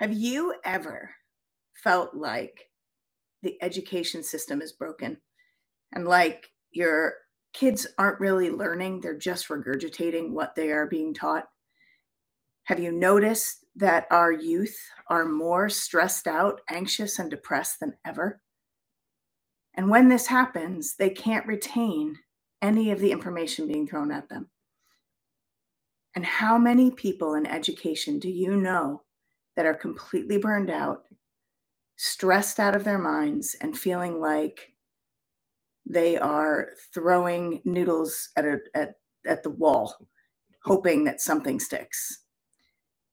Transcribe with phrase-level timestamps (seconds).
[0.00, 1.10] Have you ever
[1.74, 2.70] felt like
[3.42, 5.18] the education system is broken
[5.92, 7.12] and like your
[7.52, 11.44] kids aren't really learning, they're just regurgitating what they are being taught?
[12.64, 14.74] Have you noticed that our youth
[15.08, 18.40] are more stressed out, anxious, and depressed than ever?
[19.74, 22.16] And when this happens, they can't retain
[22.62, 24.48] any of the information being thrown at them.
[26.16, 29.02] And how many people in education do you know
[29.56, 31.04] that are completely burned out,
[31.96, 34.72] stressed out of their minds, and feeling like
[35.86, 38.94] they are throwing noodles at, a, at,
[39.26, 39.94] at the wall,
[40.64, 42.22] hoping that something sticks.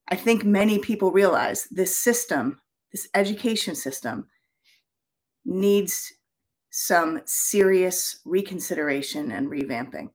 [0.10, 2.62] I think many people realize this system,
[2.92, 4.28] this education system,
[5.44, 6.14] needs
[6.70, 10.10] some serious reconsideration and revamping.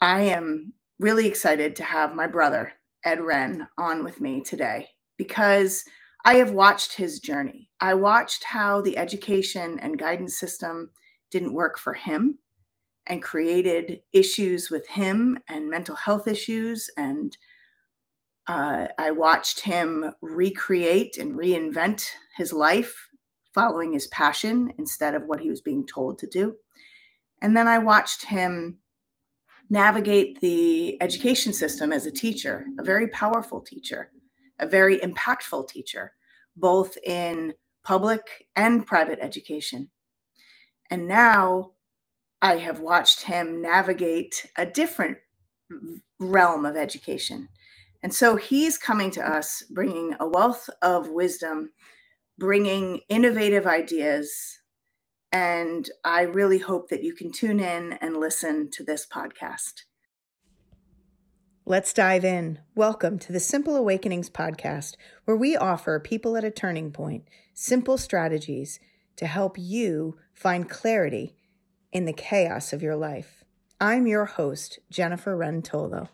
[0.00, 2.72] I am really excited to have my brother
[3.04, 5.84] Ed Wren on with me today because
[6.24, 7.70] I have watched his journey.
[7.80, 10.90] I watched how the education and guidance system
[11.30, 12.38] didn't work for him
[13.06, 16.90] and created issues with him and mental health issues.
[16.96, 17.36] And
[18.46, 23.08] uh, I watched him recreate and reinvent his life
[23.54, 26.54] following his passion instead of what he was being told to do.
[27.42, 28.78] And then I watched him
[29.70, 34.10] navigate the education system as a teacher, a very powerful teacher,
[34.58, 36.12] a very impactful teacher,
[36.56, 37.54] both in
[37.84, 39.88] public and private education.
[40.90, 41.70] And now
[42.42, 45.18] I have watched him navigate a different
[46.18, 47.48] realm of education.
[48.02, 51.70] And so he's coming to us bringing a wealth of wisdom,
[52.38, 54.59] bringing innovative ideas,
[55.32, 59.82] and I really hope that you can tune in and listen to this podcast.
[61.64, 62.58] Let's dive in.
[62.74, 67.98] Welcome to the Simple Awakenings podcast, where we offer people at a turning point simple
[67.98, 68.80] strategies
[69.16, 71.36] to help you find clarity
[71.92, 73.44] in the chaos of your life.
[73.80, 76.08] I'm your host, Jennifer Rentolo.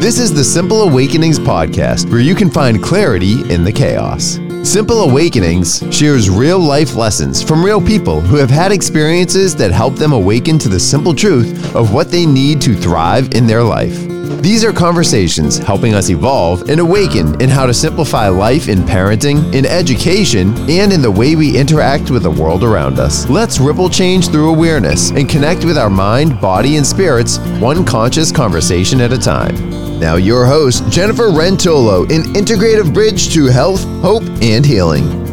[0.00, 4.38] This is the Simple Awakenings podcast, where you can find clarity in the chaos.
[4.64, 9.94] Simple Awakenings shares real life lessons from real people who have had experiences that help
[9.96, 13.94] them awaken to the simple truth of what they need to thrive in their life.
[14.40, 19.54] These are conversations helping us evolve and awaken in how to simplify life in parenting,
[19.54, 23.28] in education, and in the way we interact with the world around us.
[23.28, 28.32] Let's ripple change through awareness and connect with our mind, body, and spirits one conscious
[28.32, 29.73] conversation at a time.
[30.00, 35.23] Now, your host, Jennifer Rentolo, an integrative bridge to health, hope, and healing.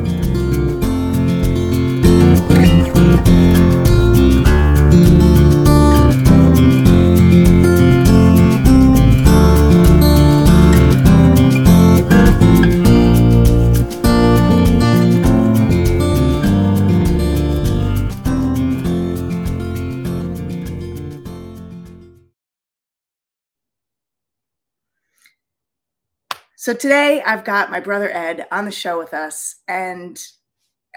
[26.62, 30.16] So today I've got my brother Ed on the show with us, and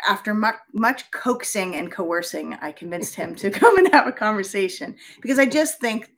[0.07, 4.95] after much, much coaxing and coercing, I convinced him to come and have a conversation
[5.23, 6.11] because I just think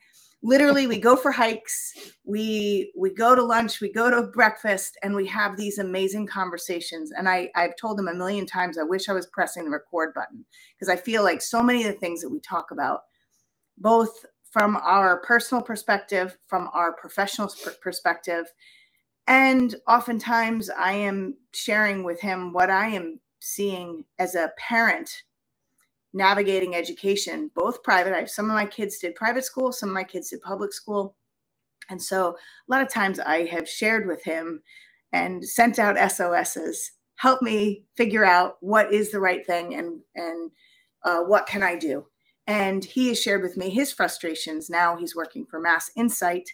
[0.42, 1.92] literally we go for hikes,
[2.24, 7.12] we we go to lunch, we go to breakfast, and we have these amazing conversations.
[7.16, 10.12] And I I've told him a million times I wish I was pressing the record
[10.12, 10.44] button
[10.76, 13.02] because I feel like so many of the things that we talk about,
[13.78, 17.48] both from our personal perspective, from our professional
[17.80, 18.46] perspective,
[19.26, 25.22] and oftentimes I am sharing with him what I am seeing as a parent
[26.12, 28.14] navigating education, both private.
[28.14, 31.16] I some of my kids did private school, some of my kids did public school.
[31.90, 34.62] And so a lot of times I have shared with him
[35.12, 40.50] and sent out SOSs, help me figure out what is the right thing and and
[41.04, 42.06] uh, what can I do.
[42.46, 44.70] And he has shared with me his frustrations.
[44.70, 46.48] Now he's working for Mass Insight.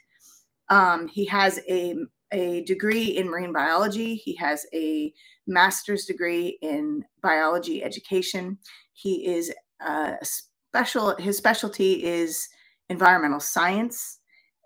[0.68, 1.94] Um, he has a
[2.32, 4.14] a degree in marine biology.
[4.14, 5.12] He has a
[5.46, 8.58] master's degree in biology education.
[8.93, 9.52] He is
[9.84, 11.17] uh, special.
[11.17, 12.49] His specialty is
[12.88, 14.19] environmental science,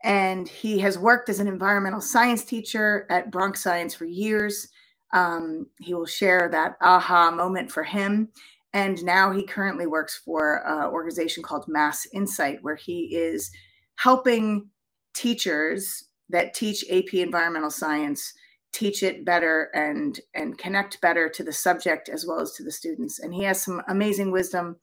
[0.05, 4.69] and he has worked as an environmental science teacher at Bronx Science for years.
[5.13, 8.29] Um, he will share that aha moment for him.
[8.73, 13.51] And now he currently works for an organization called Mass Insight, where he is
[13.95, 14.69] helping
[15.15, 18.33] teachers that teach AP environmental science
[18.73, 22.71] teach it better and and connect better to the subject as well as to the
[22.71, 23.21] students.
[23.21, 24.77] And he has some amazing wisdom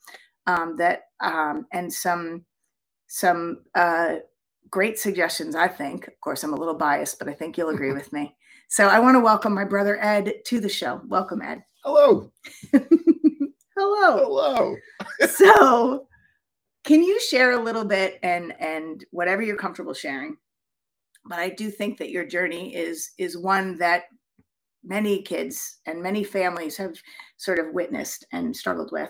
[0.47, 2.43] um, that um, and some
[3.07, 4.15] some uh,
[4.71, 6.07] great suggestions, I think.
[6.07, 8.35] Of course, I'm a little biased, but I think you'll agree with me.
[8.69, 11.01] So I want to welcome my brother Ed to the show.
[11.07, 11.63] Welcome, Ed.
[11.83, 12.31] Hello.
[12.73, 12.87] Hello.
[13.77, 14.75] Hello.
[15.27, 16.07] So
[16.83, 20.37] can you share a little bit and and whatever you're comfortable sharing?
[21.25, 24.03] But I do think that your journey is is one that
[24.83, 26.95] many kids and many families have
[27.37, 29.09] sort of witnessed and struggled with.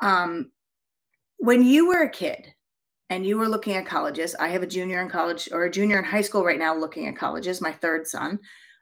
[0.00, 0.50] Um,
[1.36, 2.46] when you were a kid
[3.10, 5.98] and you were looking at colleges, I have a junior in college or a junior
[5.98, 8.38] in high school right now looking at colleges, my third son.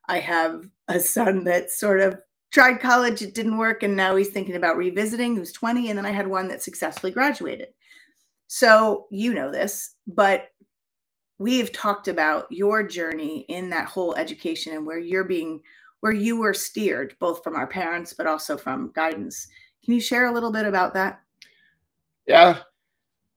[0.08, 2.18] I have a son that sort of
[2.50, 5.90] tried college, it didn't work, and now he's thinking about revisiting, who's 20.
[5.90, 7.68] And then I had one that successfully graduated.
[8.46, 10.48] So you know this, but
[11.38, 15.60] we've talked about your journey in that whole education and where you're being
[16.00, 19.48] where you were steered both from our parents but also from guidance.
[19.84, 21.20] Can you share a little bit about that?
[22.26, 22.58] Yeah.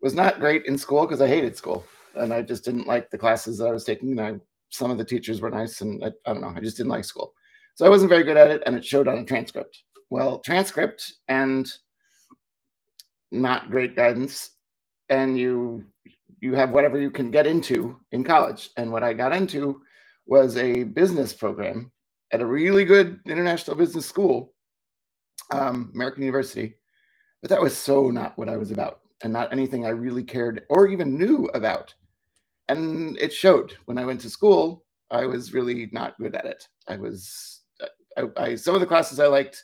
[0.01, 3.17] Was not great in school because i hated school and i just didn't like the
[3.17, 4.11] classes that i was taking.
[4.11, 4.33] And I,
[4.69, 7.05] some of the teachers were nice and I, I don't know i just didn't like
[7.05, 7.33] school.
[7.75, 9.83] So i wasn't very good at it and it showed on a transcript.
[10.09, 11.71] Well transcript and
[13.31, 14.51] not great guidance
[15.09, 15.85] and you
[16.41, 18.71] you have whatever you can get into in college.
[18.75, 19.81] And what I got into
[20.25, 21.91] was a business program
[22.33, 24.53] at a really good international business school,
[25.51, 26.75] um, American University.
[27.41, 30.63] But that was so not what I was about and not anything I really cared
[30.69, 31.93] or even knew about.
[32.69, 36.67] And it showed when I went to school, I was really not good at it.
[36.87, 37.61] I was,
[38.17, 39.63] I, I some of the classes I liked,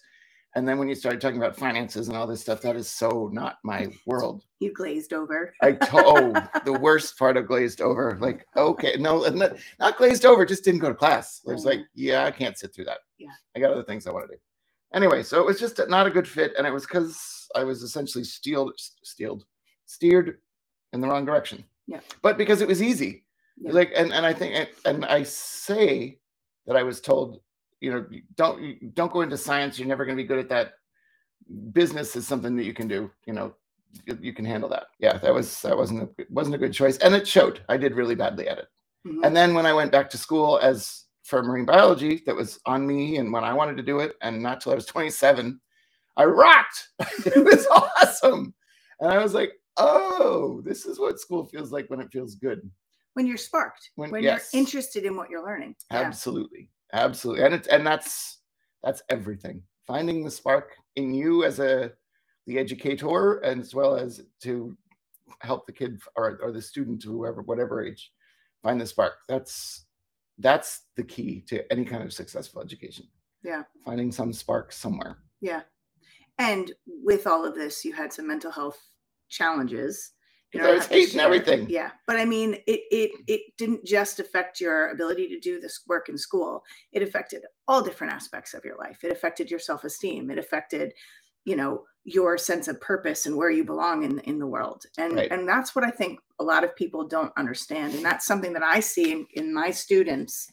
[0.58, 3.30] and then when you started talking about finances and all this stuff, that is so
[3.32, 4.44] not my world.
[4.60, 5.54] You glazed over.
[5.62, 8.18] I told oh, the worst part of glazed over.
[8.20, 11.42] Like, okay, no, not, not glazed over, just didn't go to class.
[11.46, 12.98] It was like, yeah, I can't sit through that.
[13.20, 13.30] Yeah.
[13.56, 14.42] I got other things I want to do.
[14.96, 16.54] Anyway, so it was just not a good fit.
[16.58, 18.74] And it was because I was essentially steeled,
[19.04, 19.46] steeled,
[19.86, 20.40] steered
[20.92, 21.64] in the wrong direction.
[21.86, 22.00] Yeah.
[22.24, 23.26] But because it was easy.
[23.62, 23.74] Yeah.
[23.74, 26.18] Like, and, and I think, and I say
[26.66, 27.42] that I was told
[27.80, 30.74] you know don't don't go into science you're never going to be good at that.
[31.72, 33.54] Business is something that you can do you know
[34.06, 34.88] you, you can handle that.
[35.00, 37.62] Yeah that was that wasn't a wasn't a good choice and it showed.
[37.70, 38.68] I did really badly at it.
[39.06, 39.24] Mm-hmm.
[39.24, 42.86] and then when i went back to school as for marine biology that was on
[42.86, 45.60] me and when i wanted to do it and not till i was 27
[46.18, 46.90] i rocked.
[47.26, 47.68] It was
[48.02, 48.54] awesome.
[49.00, 52.70] And i was like oh this is what school feels like when it feels good.
[53.14, 54.50] When you're sparked when, when yes.
[54.52, 55.76] you're interested in what you're learning.
[55.92, 58.40] Absolutely absolutely and it's and that's
[58.84, 59.64] that's everything.
[59.86, 61.92] Finding the spark in you as a
[62.46, 64.78] the educator and as well as to
[65.40, 68.12] help the kid or, or the student to whoever whatever age
[68.64, 69.14] find the spark.
[69.28, 69.86] That's
[70.40, 73.08] that's the key to any kind of successful education.
[73.44, 73.64] Yeah.
[73.86, 75.18] Finding some spark somewhere.
[75.42, 75.62] Yeah.
[76.38, 78.80] And with all of this you had some mental health
[79.30, 80.14] challenges
[80.54, 81.68] you know, it's hating everything.
[81.70, 85.82] Yeah, but I mean, it it it didn't just affect your ability to do this
[85.88, 86.64] work in school.
[86.94, 89.04] It affected all different aspects of your life.
[89.04, 90.32] It affected your self esteem.
[90.32, 90.94] It affected,
[91.44, 94.86] you know, your sense of purpose and where you belong in in the world.
[94.98, 95.32] And right.
[95.32, 97.94] and that's what I think a lot of people don't understand.
[97.94, 100.50] And that's something that I see in, in my students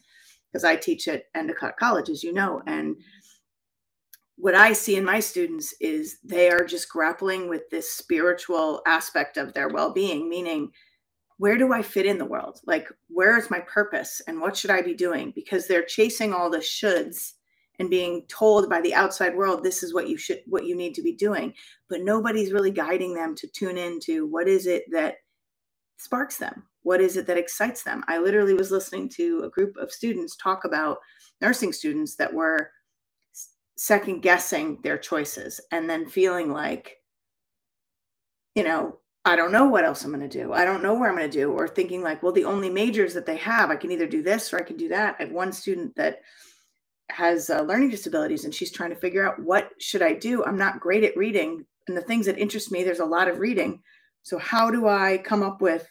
[0.51, 2.95] because I teach at Endicott College, as you know, and
[4.37, 9.37] what I see in my students is they are just grappling with this spiritual aspect
[9.37, 10.71] of their well being, meaning,
[11.37, 12.59] where do I fit in the world?
[12.65, 15.31] Like, where is my purpose and what should I be doing?
[15.35, 17.33] Because they're chasing all the shoulds
[17.77, 20.95] and being told by the outside world, this is what you should, what you need
[20.95, 21.53] to be doing.
[21.89, 25.15] But nobody's really guiding them to tune into what is it that
[25.97, 26.63] sparks them?
[26.83, 28.03] What is it that excites them?
[28.07, 30.99] I literally was listening to a group of students talk about
[31.41, 32.71] nursing students that were
[33.77, 36.97] second guessing their choices and then feeling like,
[38.55, 40.53] you know, I don't know what else I'm going to do.
[40.53, 43.13] I don't know where I'm going to do, or thinking like, well, the only majors
[43.15, 45.15] that they have, I can either do this or I can do that.
[45.19, 46.21] I have one student that
[47.09, 50.43] has uh, learning disabilities and she's trying to figure out what should I do.
[50.43, 53.39] I'm not great at reading and the things that interest me, there's a lot of
[53.39, 53.81] reading.
[54.23, 55.87] So how do I come up with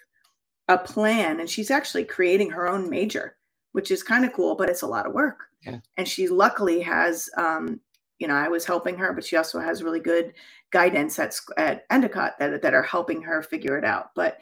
[0.68, 1.40] a plan?
[1.40, 3.36] And she's actually creating her own major,
[3.74, 5.44] which is kind of cool, but it's a lot of work.
[5.66, 5.78] Yeah.
[5.96, 7.80] And she luckily has, um,
[8.18, 10.32] you know, I was helping her, but she also has really good
[10.70, 14.10] guidance at at Endicott that that are helping her figure it out.
[14.14, 14.38] But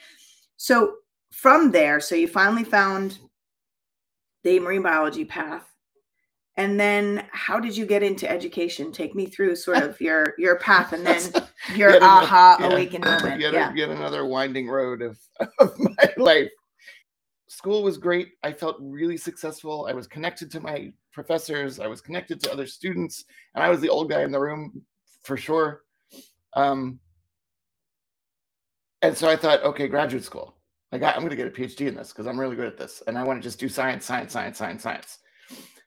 [0.57, 0.97] so
[1.31, 3.19] from there, so you finally found
[4.45, 5.73] the marine biology path
[6.57, 10.59] and then how did you get into education take me through sort of your your
[10.59, 11.23] path and then
[11.75, 13.73] your aha yeah, awaken moment yet, yeah.
[13.75, 15.19] yet another winding road of,
[15.59, 16.51] of my life
[17.53, 18.33] school was great.
[18.43, 19.87] I felt really successful.
[19.89, 21.81] I was connected to my professors.
[21.81, 24.83] I was connected to other students, and I was the old guy in the room
[25.23, 25.83] for sure.
[26.55, 26.99] Um,
[29.03, 30.57] and so I thought, okay, graduate school.
[30.93, 33.03] Like I'm going to get a PhD in this because I'm really good at this,
[33.07, 35.19] and I want to just do science, science, science, science, science.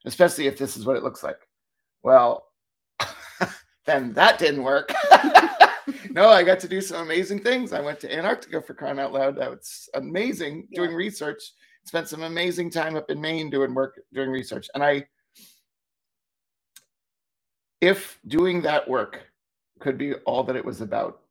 [0.06, 1.40] Especially if this is what it looks like.
[2.04, 2.46] Well,
[3.86, 4.94] then that didn't work.
[6.16, 7.74] no, I got to do some amazing things.
[7.74, 9.36] I went to Antarctica for crying out loud.
[9.36, 10.80] That was amazing Yeah.
[10.82, 11.44] doing research.
[11.84, 14.70] Spent some amazing time up in Maine doing work, doing research.
[14.74, 15.06] And I,
[17.82, 19.22] if doing that work
[19.82, 21.22] could be all that it was about,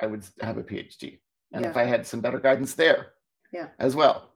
[0.00, 1.18] I would have a PhD.
[1.52, 3.12] And if I had some better guidance there
[3.52, 3.68] Yeah.
[3.78, 4.32] as well.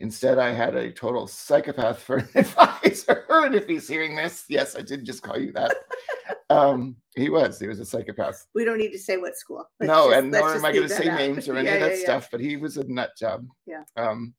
[0.00, 3.24] Instead, I had a total psychopath for an advisor.
[3.28, 5.76] And if he's hearing this, yes, I did just call you that.
[6.50, 7.58] um, he was.
[7.60, 8.46] He was a psychopath.
[8.54, 9.64] We don't need to say what school.
[9.80, 11.18] Let's no, just- and nor am I going to say out.
[11.18, 12.02] names or any Yeah, of that yeah, yeah.
[12.04, 12.28] stuff.
[12.30, 13.46] But he was a nut job.
[13.66, 13.82] Yeah.
[13.96, 14.34] Um.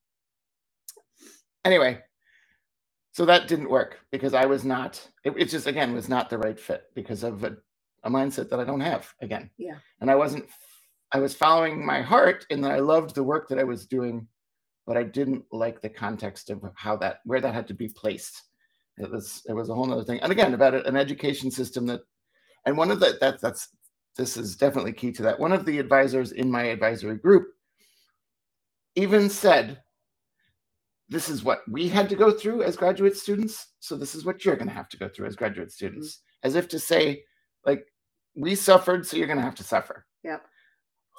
[1.66, 2.00] Anyway,
[3.12, 5.06] so that didn't work because I was not.
[5.24, 7.58] It, it just again was not the right fit because of a,
[8.04, 9.50] a mindset that I don't have again.
[9.58, 9.76] Yeah.
[10.02, 10.46] And I wasn't.
[11.12, 14.28] I was following my heart, and that I loved the work that I was doing,
[14.86, 18.44] but I didn't like the context of how that where that had to be placed.
[19.00, 20.20] It was it was a whole other thing.
[20.22, 22.02] And again, about an education system that,
[22.66, 23.70] and one of the that that's
[24.20, 25.40] this is definitely key to that.
[25.40, 27.48] One of the advisors in my advisory group
[28.96, 29.82] even said,
[31.08, 33.68] This is what we had to go through as graduate students.
[33.80, 36.16] So this is what you're going to have to go through as graduate students.
[36.16, 36.48] Mm-hmm.
[36.48, 37.24] As if to say,
[37.66, 37.86] like,
[38.36, 40.06] we suffered, so you're going to have to suffer.
[40.24, 40.44] Yep.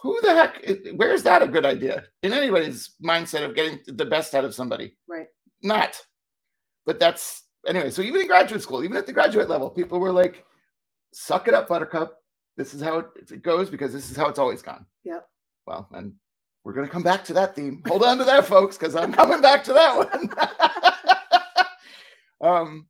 [0.03, 0.67] Who the heck?
[0.97, 4.97] Where's that a good idea in anybody's mindset of getting the best out of somebody?
[5.07, 5.27] Right.
[5.63, 6.01] Not.
[6.87, 7.91] But that's anyway.
[7.91, 10.45] So even in graduate school, even at the graduate level, people were like,
[11.13, 12.19] suck it up, buttercup.
[12.57, 14.87] This is how it, it goes because this is how it's always gone.
[15.05, 15.27] Yep.
[15.67, 16.13] Well, and
[16.65, 17.83] we're going to come back to that theme.
[17.87, 20.31] Hold on to that, folks, because I'm coming back to that one.
[22.51, 22.87] um,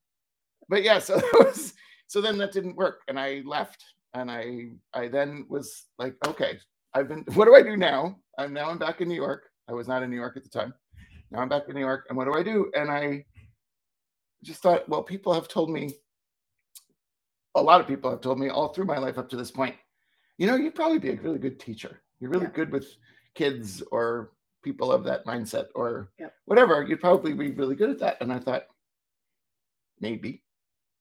[0.68, 1.74] but yeah, so that was
[2.06, 3.84] so then that didn't work, and I left,
[4.14, 6.58] and I I then was like, okay,
[6.94, 7.24] I've been.
[7.34, 8.16] What do I do now?
[8.38, 9.44] I'm now I'm back in New York.
[9.68, 10.74] I was not in New York at the time.
[11.30, 12.70] Now I'm back in New York, and what do I do?
[12.74, 13.24] And I
[14.42, 15.94] just thought, well, people have told me,
[17.54, 19.74] a lot of people have told me all through my life up to this point,
[20.38, 22.00] you know, you'd probably be a really good teacher.
[22.20, 22.52] You're really Yeah.
[22.52, 22.86] good with
[23.34, 24.32] kids or
[24.62, 26.12] people of that mindset or
[26.44, 26.82] whatever.
[26.82, 28.18] You'd probably be really good at that.
[28.20, 28.66] And I thought,
[30.00, 30.42] maybe,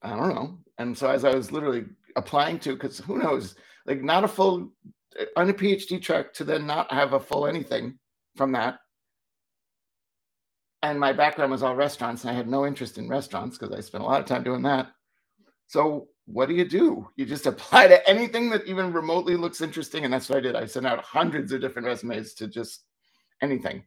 [0.01, 0.59] I don't know.
[0.77, 3.55] And so as I was literally applying to, because who knows,
[3.85, 4.71] like not a full
[5.19, 7.97] uh, on a PhD track to then not have a full anything
[8.35, 8.79] from that.
[10.81, 13.81] And my background was all restaurants, and I had no interest in restaurants because I
[13.81, 14.91] spent a lot of time doing that.
[15.67, 17.07] So what do you do?
[17.15, 20.55] You just apply to anything that even remotely looks interesting, and that's what I did.
[20.55, 22.85] I sent out hundreds of different resumes to just
[23.41, 23.83] anything.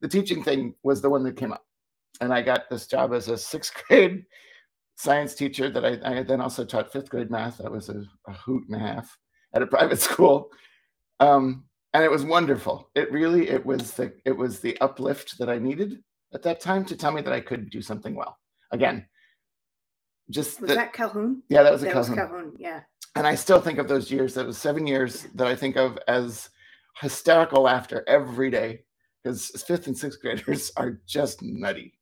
[0.00, 1.64] The teaching thing was the one that came up,
[2.20, 4.24] and I got this job as a sixth grade
[4.96, 5.70] science teacher.
[5.70, 7.58] That I, I then also taught fifth grade math.
[7.58, 9.16] That was a, a hoot and a half
[9.54, 10.50] at a private school,
[11.20, 12.90] um, and it was wonderful.
[12.94, 16.02] It really it was the it was the uplift that I needed
[16.34, 18.38] at that time to tell me that I could do something well.
[18.70, 19.06] Again,
[20.30, 21.42] just Was that- that Calhoun?
[21.48, 22.08] yeah, that was a That was.
[22.08, 22.54] Calhoun.
[22.58, 22.80] Yeah.
[23.14, 24.32] And I still think of those years.
[24.34, 26.48] That was seven years that I think of as
[27.00, 28.84] hysterical laughter every day
[29.22, 31.92] because fifth and sixth graders are just nutty,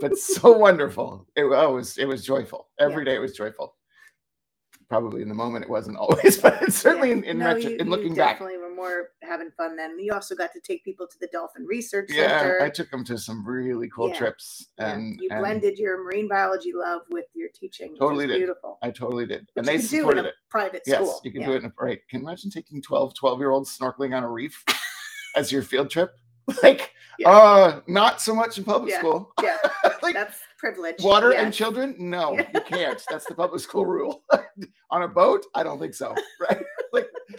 [0.00, 1.26] but so wonderful.
[1.36, 2.68] It, oh, it was it was joyful.
[2.78, 3.74] Every day it was joyful.
[4.90, 7.14] Probably in the moment it wasn't always, but certainly Yeah.
[7.16, 8.38] in in, No, retro- you- in looking back.
[8.78, 9.98] More having fun then.
[9.98, 12.62] You also got to take people to the Dolphin Research Yeah, Center.
[12.62, 14.14] I took them to some really cool Yeah.
[14.18, 14.92] trips, Yeah.
[14.94, 17.96] and, you and blended your marine biology love with your teaching.
[17.98, 18.38] Totally did.
[18.38, 18.78] Beautiful.
[18.82, 20.34] I totally did, Which and they could do in supported a it.
[20.48, 21.20] private Yes, school.
[21.24, 21.46] you can yeah.
[21.48, 22.00] do it in a right.
[22.08, 24.64] Can you imagine taking 12, 12 year olds snorkeling on a reef
[25.36, 26.12] as your field trip?
[26.62, 27.30] Like, Yeah.
[27.30, 29.00] uh, not so much in public Yeah.
[29.00, 29.32] school.
[29.42, 29.58] Yeah,
[30.02, 31.02] like that's privilege.
[31.02, 31.94] water and children?
[31.98, 32.48] No, Yeah.
[32.54, 33.02] you can't.
[33.10, 34.22] That's the public school rule.
[34.90, 35.44] on a boat?
[35.54, 36.14] I don't think so.
[36.40, 36.62] Right?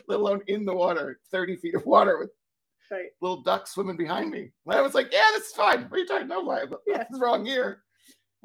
[0.09, 2.31] Let alone in the water, 30 feet of water with
[2.91, 3.09] Right.
[3.21, 4.51] little ducks swimming behind me.
[4.65, 5.83] And I was like, yeah, this is fine.
[5.83, 6.43] What are you talking about?
[6.43, 6.65] No, lie.
[6.87, 7.03] Yeah.
[7.07, 7.83] What's wrong here?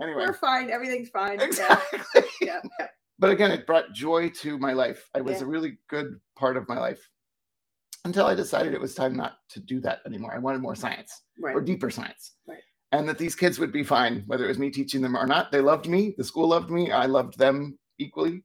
[0.02, 0.26] Anyway.
[0.26, 0.68] We're fine.
[0.70, 1.40] Everything's fine.
[1.40, 2.00] Exactly.
[2.42, 2.60] Yeah.
[2.78, 2.86] yeah.
[3.18, 5.08] but again, it brought joy to my life.
[5.16, 5.44] It was Yeah.
[5.44, 7.08] a really good part of my life
[8.04, 10.34] until I decided it was time not to do that anymore.
[10.34, 11.56] I wanted more science Right.
[11.56, 12.34] or deeper science.
[12.46, 12.60] Right.
[12.92, 15.50] And that these kids would be fine, whether it was me teaching them or not.
[15.52, 16.14] They loved me.
[16.18, 16.92] The school loved me.
[16.92, 18.44] I loved them equally.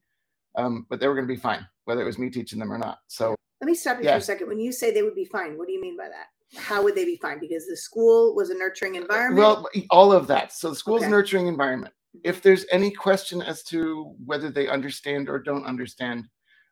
[0.56, 2.78] Um, but they were going to be fine, whether it was me teaching them or
[2.78, 3.00] not.
[3.08, 4.14] So Let me stop you Yeah.
[4.14, 4.48] for a second.
[4.48, 6.28] When you say they would be fine, what do you mean by that?
[6.56, 7.40] How would they be fine?
[7.40, 9.38] Because the school was a nurturing uh, environment.
[9.38, 10.54] Well, all of that.
[10.54, 11.10] So the school's Okay.
[11.12, 11.94] nurturing environment.
[12.16, 12.30] Mm-hmm.
[12.30, 16.26] If there's any question as to whether they understand or don't understand,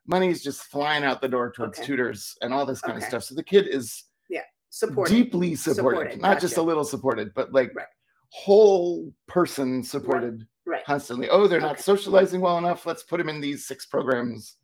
[0.06, 1.86] money is just flying out the door towards Okay.
[1.88, 3.24] tutors and all this kind of stuff.
[3.24, 5.12] So the kid is yeah supported.
[5.14, 7.86] deeply supported, Supported, not just a little supported, but like Right.
[8.30, 10.84] whole person supported Right.
[10.84, 11.28] constantly.
[11.30, 12.84] Oh, they're not socializing well enough.
[12.86, 14.56] Let's put them in these six programs.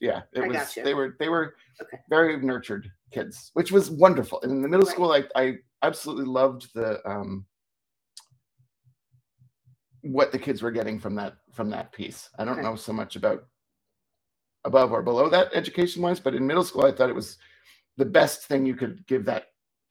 [0.00, 0.74] Yeah, it I was.
[0.74, 1.16] They were.
[1.18, 1.98] They were Okay.
[2.10, 4.40] very nurtured kids, which was wonderful.
[4.42, 4.94] And in the middle Right.
[4.94, 7.46] school, I, I absolutely loved the um,
[10.02, 12.28] what the kids were getting from that from that piece.
[12.38, 12.62] I don't Okay.
[12.62, 13.46] know so much about
[14.64, 17.38] above or below that education wise, but in middle school, I thought it was
[17.96, 19.46] the best thing you could give that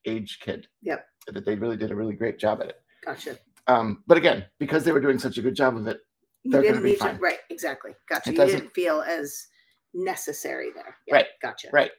[0.05, 0.67] age kid.
[0.81, 1.05] Yep.
[1.27, 2.81] That they really did a really great job at it.
[3.03, 3.37] Gotcha.
[3.67, 5.99] Um, but again, because they were doing such a good job of it,
[6.43, 7.17] You They're be need to, fine.
[7.17, 7.93] right, exactly.
[8.07, 8.29] Gotcha.
[8.29, 9.47] It You doesn't- didn't feel as
[9.93, 10.95] necessary there.
[11.07, 11.69] Yeah, Right, Gotcha.
[11.71, 11.91] right?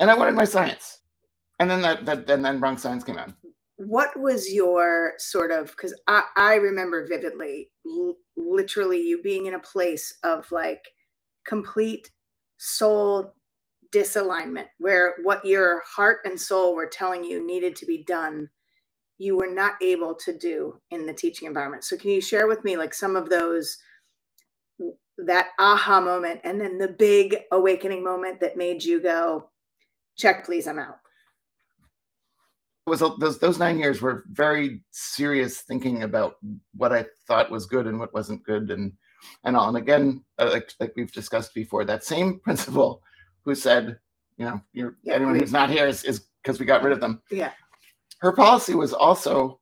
[0.00, 1.00] And I wanted my science,
[1.58, 3.32] and then that, that and then wrong science came out.
[3.76, 9.54] What was your sort of because I, I remember vividly l- literally you being in
[9.54, 10.82] a place of like
[11.46, 12.10] complete
[12.58, 13.34] soul
[13.94, 18.48] disalignment where what your heart and soul were telling you needed to be done
[19.18, 22.64] you were not able to do in the teaching environment so can you share with
[22.64, 23.78] me like some of those
[25.18, 29.48] that aha moment and then the big awakening moment that made you go
[30.16, 30.98] check please i'm out
[32.86, 36.36] It was those those nine years were very serious thinking about
[36.76, 38.92] what I thought was good and what wasn't good, and
[39.42, 39.66] and all.
[39.68, 43.02] And again, uh, like like we've discussed before, that same principal
[43.44, 43.98] who said,
[44.38, 46.92] you know, you're, Yeah, anyone we- who's not here is is because we got rid
[46.92, 47.20] of them.
[47.30, 47.52] yeah
[48.20, 49.58] Her policy was also,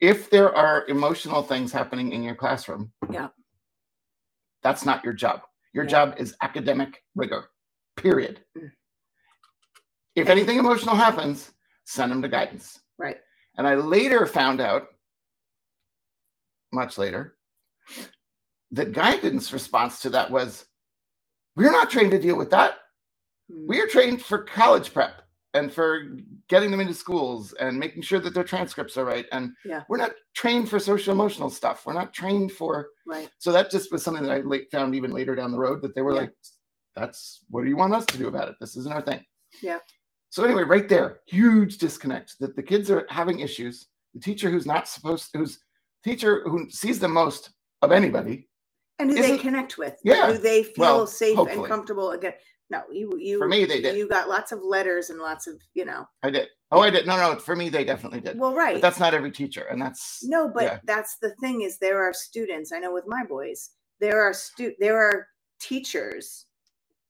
[0.00, 3.28] if there are emotional things happening in your classroom, Yeah.
[4.62, 5.42] That's not your job.
[5.72, 5.90] Your Yeah.
[5.90, 7.50] job is academic rigor.
[7.96, 8.44] Period.
[8.56, 8.72] Mm.
[10.14, 11.52] If anything emotional happens,
[11.84, 12.80] send them to guidance.
[12.98, 13.18] right
[13.56, 14.88] And I later found out,
[16.72, 17.38] much later,
[18.72, 20.66] that guidance response to that was,
[21.56, 22.78] we're not trained to deal with that.
[23.50, 23.66] Mm.
[23.68, 25.22] We are trained for college prep
[25.54, 26.16] and for
[26.48, 29.26] getting them into schools and making sure that their transcripts are right.
[29.32, 29.84] And Yeah.
[29.88, 31.86] we're not trained for social emotional stuff.
[31.86, 32.90] We're not trained for.
[33.06, 35.80] right So that just was something that I late found even later down the road
[35.82, 36.20] that they were Yeah.
[36.20, 36.34] like,
[36.94, 38.56] that's what do you want us to do about it?
[38.60, 39.24] This isn't our thing.
[39.62, 39.78] Yeah.
[40.30, 43.86] So anyway, right there, huge disconnect that the kids are having issues.
[44.14, 45.58] The teacher who's not supposed, who's
[46.04, 47.50] teacher who sees the most
[47.82, 48.46] of anybody.
[49.00, 52.34] and who they connect with Yeah, who they feel well, safe and comfortable again
[52.70, 53.96] no you you For me, they did.
[53.96, 56.48] you got lots of letters and lots of you know I did.
[56.70, 57.06] Oh, I did.
[57.06, 58.38] No, no, for me, they definitely did.
[58.38, 58.74] well right.
[58.74, 60.78] But that's not every teacher, and that's no but yeah.
[60.84, 64.72] that's the thing is there are students i know with my boys there are stu
[64.78, 65.26] there are
[65.60, 66.46] teachers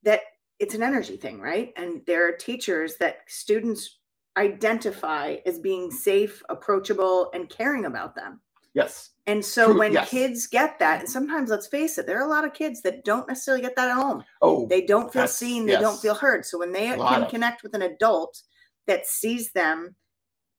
[0.02, 0.20] that
[0.58, 3.98] it's an energy thing right and there are teachers that students
[4.36, 8.40] identify as being safe approachable and caring about them
[8.74, 10.08] yes, and so True, when yes.
[10.10, 13.04] kids get that and sometimes let's face it there are a lot of kids that
[13.04, 16.44] don't necessarily get that at home oh, they don't feel seen they don't feel heard
[16.44, 17.28] so when they can of.
[17.30, 18.40] connect with an adult
[18.86, 19.94] that sees them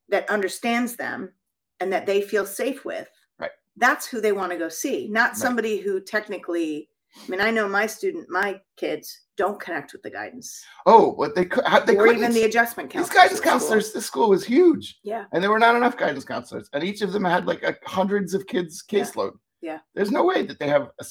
[0.10, 1.32] that understands them
[1.80, 3.52] and that they feel safe with Right.
[3.78, 5.38] that's who they want to go see not Right.
[5.38, 10.10] somebody who technically i mean i know my student my kids don't connect with the
[10.10, 13.52] guidance oh, what they could, they or even the adjustment These counselors guidance at school.
[13.52, 17.02] counselors, this school was huge, yeah and there were not enough guidance counselors, and each
[17.02, 19.04] of them had like a, hundreds of kids Yeah.
[19.04, 19.32] caseload.
[19.62, 19.80] Yeah.
[19.96, 21.06] there's no way that they have a,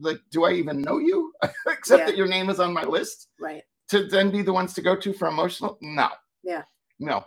[0.00, 0.18] like.
[0.30, 1.32] Do I even know you?
[1.68, 2.06] Except Yeah.
[2.06, 3.28] that your name is on my list.
[3.38, 6.08] right to then be the ones to go to for emotional no
[6.42, 6.62] Yeah.
[6.98, 7.24] no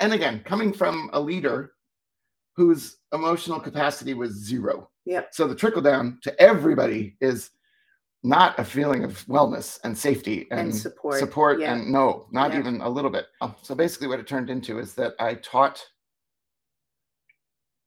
[0.00, 1.72] and again coming from a leader
[2.56, 5.30] whose emotional capacity was zero Yep.
[5.32, 7.50] so the trickle down to everybody is
[8.22, 11.72] not a feeling of wellness and safety and, And support, support yeah.
[11.74, 12.58] and no not Yeah.
[12.60, 15.82] even a little bit Oh, so basically what it turned into is that i taught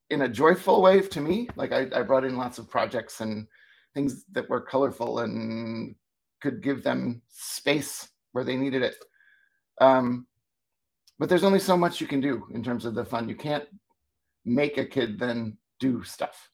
[0.10, 3.48] in a joyful way to me like I, I brought in lots of projects and
[3.94, 5.96] things that were colorful and
[6.42, 8.96] could give them space where they needed it.
[9.80, 10.28] Um,
[11.20, 13.30] but there's only so much you can do in terms of the fun.
[13.30, 13.66] You can't
[14.46, 16.50] make a kid then do stuff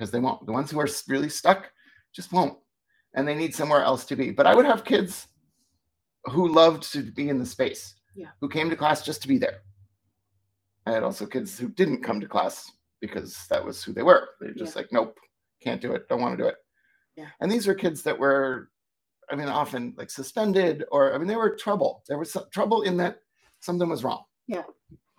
[0.00, 0.46] because they won't.
[0.46, 1.70] The ones who are really stuck
[2.14, 2.56] just won't,
[3.14, 4.30] and they need somewhere else to be.
[4.30, 5.26] But I would have kids
[6.24, 8.28] who loved to be in the space, Yeah.
[8.40, 9.58] who came to class just to be there.
[10.86, 12.70] I had also kids who didn't come to class
[13.02, 14.30] because that was who they were.
[14.40, 15.18] They're just like, nope,
[15.62, 16.56] can't do it, don't want to do it.
[17.16, 17.28] Yeah.
[17.40, 18.70] And these were kids that were,
[19.30, 22.02] I mean, often like suspended, or I mean, they were trouble.
[22.08, 23.18] There was trouble in that
[23.60, 24.24] something was wrong.
[24.46, 24.62] Yeah.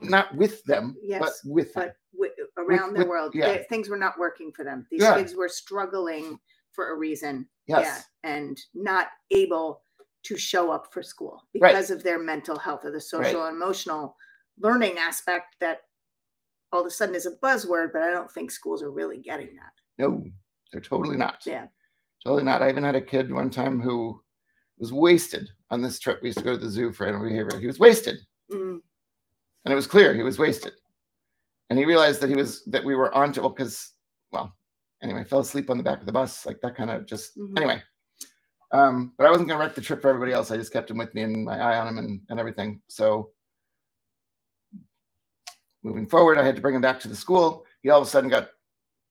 [0.02, 1.88] Not with them, but Yes, with them.
[1.90, 2.31] but w-
[2.62, 3.58] around the with- world yeah.
[3.70, 5.16] things were not working for them these Yeah.
[5.16, 6.40] kids were struggling
[6.72, 8.06] for a reason Yes.
[8.24, 9.84] and not able
[10.24, 11.72] to show up for school Right.
[11.72, 14.16] because of their mental health or the social and emotional
[14.60, 15.82] learning aspect that
[16.72, 19.56] all of a sudden is a buzzword, but I don't think schools are really getting
[19.56, 19.74] that.
[19.98, 20.24] No,
[20.72, 21.42] they're totally not.
[21.46, 21.68] Yeah.
[22.24, 22.62] Totally not.
[22.62, 24.22] I even had a kid one time who
[24.78, 26.22] was wasted on this trip.
[26.22, 27.60] We used to go to the zoo for animal behavior.
[27.60, 28.20] He was wasted.
[28.52, 28.80] Mm,
[29.66, 30.74] and it was clear he was wasted.
[31.72, 33.94] And he realized that he was that we were on to because
[34.34, 34.54] well,
[35.02, 37.58] anyway, fell asleep on the back of the bus, like that kind of just Mhm.
[37.58, 37.82] anyway.
[38.74, 40.52] Um, but I wasn't going to wreck the trip for everybody else.
[40.52, 42.82] I just kept him with me and my eye on him and, and everything.
[42.90, 43.32] So
[45.82, 47.66] moving forward, I had to bring him back to the school.
[47.84, 48.50] He all of a sudden got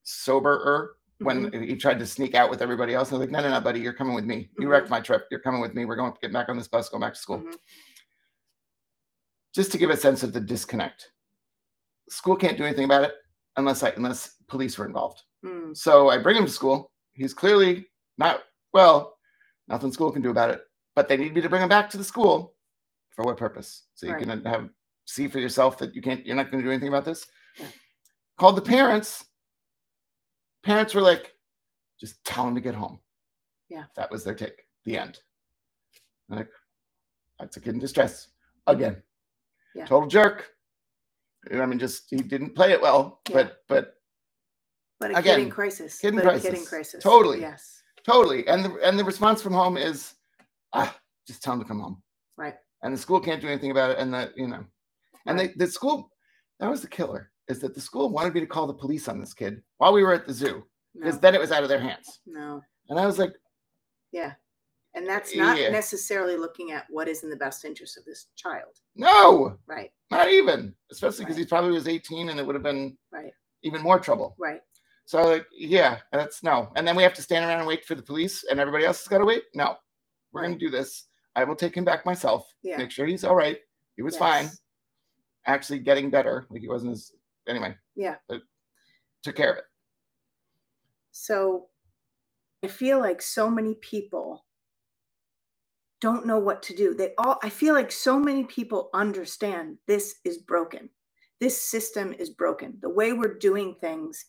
[0.03, 3.09] soberer when he tried to sneak out with everybody else.
[3.11, 4.51] I was like, no, no, no, buddy, you're coming with me.
[4.59, 4.71] You Mhm.
[4.71, 5.27] wrecked my trip.
[5.31, 5.87] You're coming with me.
[5.87, 7.39] We're going to get back on this bus, go back to school.
[7.39, 7.59] Mhm.
[9.55, 11.11] Just to give a sense of the disconnect.
[12.11, 13.15] School can't do anything about it
[13.57, 15.23] unless I unless police were involved.
[15.45, 16.91] Mm, So I bring him to school.
[17.13, 17.87] He's clearly
[18.19, 18.43] not
[18.73, 19.17] well.
[19.69, 20.63] Nothing school can do about it.
[20.97, 22.55] But they need me to bring him back to the school.
[23.11, 23.85] For what purpose?
[23.95, 24.23] So you Right.
[24.27, 24.69] can have
[25.07, 26.25] see for yourself that you can't.
[26.27, 27.27] You're not going to do anything about this.
[27.59, 27.67] Yeah.
[28.39, 29.25] Called the parents.
[30.63, 31.33] Parents were like,
[31.99, 33.01] "Just tell him to get home."
[33.69, 33.85] Yeah.
[33.97, 34.67] that was their take.
[34.85, 35.21] The end.
[36.29, 36.51] I'm like,
[37.39, 38.29] that's a kid in distress
[38.67, 39.03] again.
[39.75, 39.87] Yeah.
[39.87, 40.51] Total jerk.
[41.53, 43.35] I mean, just he didn't play it well, Yeah.
[43.37, 43.95] but but
[44.99, 45.99] but a kid Again, in crisis.
[45.99, 46.69] kid in but a kid in crisis.
[46.69, 47.03] crisis.
[47.03, 47.41] Totally.
[47.41, 47.83] Yes.
[48.05, 48.47] Totally.
[48.49, 50.15] And the and the response from home is,
[50.73, 50.95] ah,
[51.27, 52.03] just tell him to come home.
[52.37, 52.55] Right.
[52.83, 53.99] And the school can't do anything about it.
[53.99, 54.65] And that, you know,
[55.27, 55.51] and Right.
[55.57, 56.11] they, the school,
[56.61, 59.21] that was the killer, is that the school wanted me to call the police on
[59.21, 61.21] this kid while we were at the zoo, because No.
[61.21, 62.21] then it was out of their hands.
[62.27, 62.63] no.
[62.89, 63.33] And I was like,
[64.13, 64.35] Yeah.
[64.95, 65.69] And that's not Yeah.
[65.71, 68.81] necessarily looking at what is in the best interest of this child.
[68.97, 69.93] no, Right.
[70.11, 70.75] Not even.
[70.91, 71.45] Especially because Right.
[71.45, 73.33] he probably was 18 and it would have been Right.
[73.63, 74.35] even more trouble.
[74.39, 74.61] Right.
[75.05, 76.73] So like, yeah, that's no.
[76.77, 78.99] And then we have to stand around and wait for the police and everybody else
[79.01, 79.45] has got to wait.
[79.55, 79.77] No,
[80.33, 81.09] we're going to do this.
[81.37, 82.53] I will take him back myself.
[82.63, 82.77] Yeah.
[82.77, 83.59] Make sure he's all right.
[83.97, 84.49] He was fine.
[85.47, 86.47] Actually getting better.
[86.51, 87.13] Like he wasn't as
[87.49, 87.77] anyway.
[87.97, 88.17] Yeah.
[88.29, 88.43] But
[89.23, 89.65] took care of it.
[91.13, 91.69] So
[92.63, 94.45] I feel like so many people
[96.01, 96.95] don't know what to do.
[96.95, 100.91] They all I feel like so many people understand this is broken.
[101.41, 102.79] This system is broken.
[102.83, 104.27] The way we're doing things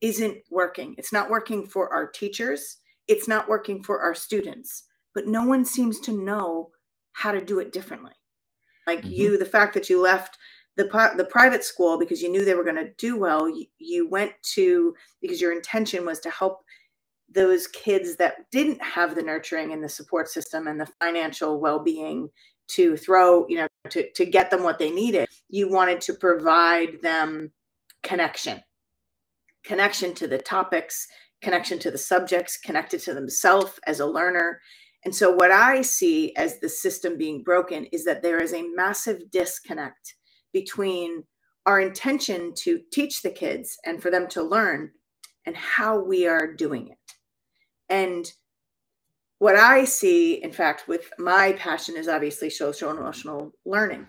[0.00, 0.94] isn't working.
[0.98, 5.64] It's not working for our teachers, it's not working for our students, but no one
[5.64, 6.70] seems to know
[7.12, 8.12] how to do it differently.
[8.86, 9.10] Like Mhm.
[9.10, 10.38] you, the fact that you left
[10.76, 10.84] the
[11.16, 14.32] the private school because you knew they were going to do well, you, you went
[14.54, 16.64] to because your intention was to help
[17.32, 22.28] those kids that didn't have the nurturing and the support system and the financial well-being
[22.68, 25.28] to throw, you know, to to get them what they needed.
[25.48, 27.52] You wanted to provide them
[28.02, 28.60] connection.
[29.64, 31.06] Connection to the topics,
[31.42, 34.60] connection to the subjects, connected to themselves as a learner.
[35.04, 38.68] And so, what I see as the system being broken is that there is a
[38.74, 40.16] massive disconnect
[40.52, 41.24] between
[41.66, 44.90] our intention to teach the kids and for them to learn
[45.44, 47.15] and how we are doing it.
[47.88, 48.30] And
[49.38, 54.06] what I see, in fact, with my passion is obviously social and emotional learning.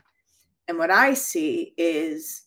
[0.67, 2.43] And what I see is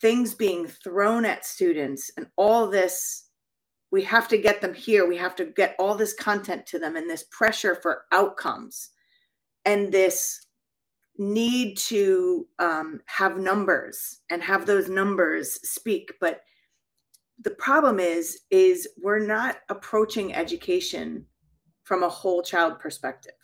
[0.00, 3.22] things being thrown at students and all this
[3.90, 6.96] we have to get them here we have to get all this content to them
[6.96, 8.90] and this pressure for outcomes
[9.64, 10.46] and this
[11.16, 16.40] need to um, have numbers and have those numbers speak but
[17.44, 21.26] the problem is is we're not approaching education
[21.84, 23.34] from a whole child perspective.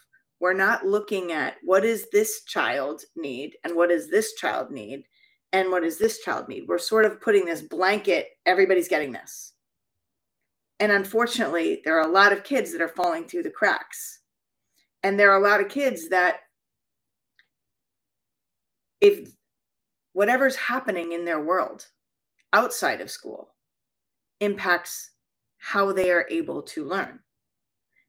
[0.40, 5.04] We're not looking at what does this child need and what does this child need
[5.52, 6.64] and what does this child need.
[6.66, 9.52] We're sort of putting this blanket everybody's getting this.
[10.78, 14.20] And unfortunately there are a lot of kids that are falling through the cracks.
[15.02, 16.36] And there are a lot of kids that
[19.02, 19.30] if
[20.14, 21.86] whatever's happening in their world
[22.54, 23.50] outside of school
[24.40, 25.12] impacts
[25.58, 27.20] how they are able to learn.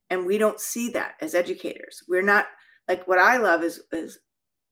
[0.10, 2.04] And we don't see that as educators.
[2.08, 2.48] We're not
[2.88, 4.20] like what i love is is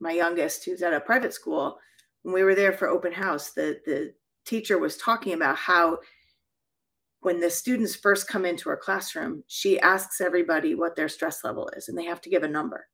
[0.01, 1.77] my youngest who's at a private school
[2.23, 4.13] when we were there for open house the the
[4.45, 5.97] teacher was talking about how
[7.21, 11.69] when the students first come into her classroom she asks everybody what their stress level
[11.75, 12.87] is and they have to give a number.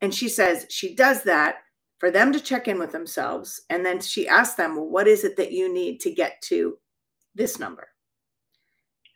[0.00, 1.56] And she says she does that
[1.98, 5.24] for them to check in with themselves and then she asks them well what is
[5.24, 6.78] it that you need to get to
[7.34, 7.88] this number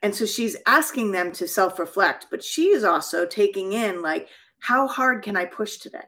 [0.02, 4.28] and so she's asking them to self reflect, but she is also taking in, like,
[4.60, 6.04] how hard can I push today?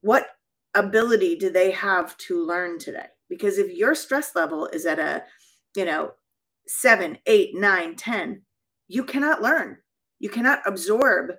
[0.00, 0.28] What
[0.74, 3.06] ability do they have to learn today?
[3.28, 5.24] Because if your stress level is at a,
[5.74, 6.12] you know,
[6.66, 8.42] seven, eight, nine, ten,
[8.86, 9.78] you cannot learn.
[10.18, 11.32] You cannot absorb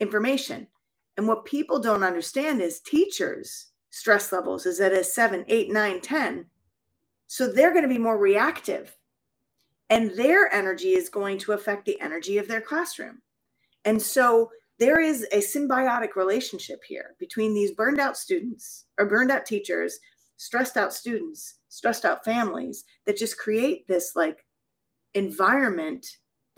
[0.00, 0.68] information.
[1.16, 6.00] And what people don't understand is teachers' stress levels is at a seven, eight, nine,
[6.00, 6.46] ten.
[7.32, 8.94] So they're going to be more reactive
[9.88, 13.22] and their energy is going to affect the energy of their classroom.
[13.86, 19.30] And so there is a symbiotic relationship here between these burned out students or burned
[19.30, 19.98] out teachers,
[20.36, 24.44] stressed out students, stressed out families that just create this like
[25.14, 26.06] environment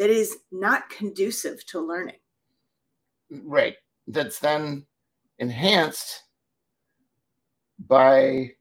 [0.01, 2.19] that is not conducive to learning.
[3.31, 3.77] Right.
[4.09, 4.87] That's then
[5.39, 6.25] enhanced
[7.79, 8.55] by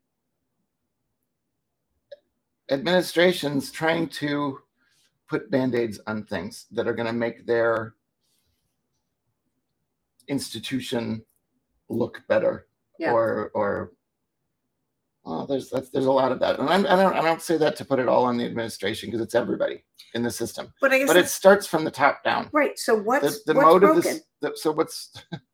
[2.74, 4.60] administrations trying to
[5.30, 7.94] put band-aids on things that are going to make their
[10.28, 11.24] institution
[11.90, 12.68] look better
[13.00, 13.12] Yeah.
[13.12, 13.92] or or
[15.26, 17.58] oh, there's that's, there's a lot of that and I'm, i don't i don't say
[17.58, 19.84] that to put it all on the administration because it's everybody
[20.14, 22.78] in the system But I guess but it starts from the top down right.
[22.80, 23.98] So the, what's the what's mode broken?
[23.98, 25.12] of this the, so what's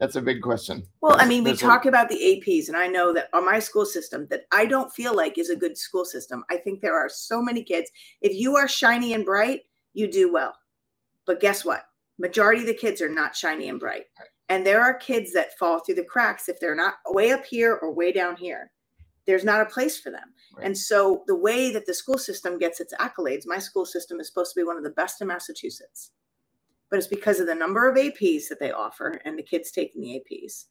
[0.00, 2.76] that's a big question Well, I mean, we there's a- talk about the APs, and
[2.76, 5.76] I know that on my school system that I don't feel like is a good
[5.78, 6.44] school system.
[6.50, 7.90] I think there are so many kids.
[8.20, 9.60] If you are shiny and bright,
[9.92, 10.54] you do well.
[11.26, 11.84] But guess what?
[12.18, 14.04] Majority of the kids are not shiny and bright.
[14.48, 17.74] And there are kids that fall through the cracks if they're not way up here
[17.80, 18.72] or way down here.
[19.26, 20.34] There's not a place for them.
[20.56, 20.66] Right.
[20.66, 24.26] And so the way that the school system gets its accolades, my school system is
[24.26, 26.10] supposed to be one of the best in Massachusetts.
[26.90, 30.02] But it's because of the number of APs that they offer and the kids taking
[30.02, 30.64] the APs.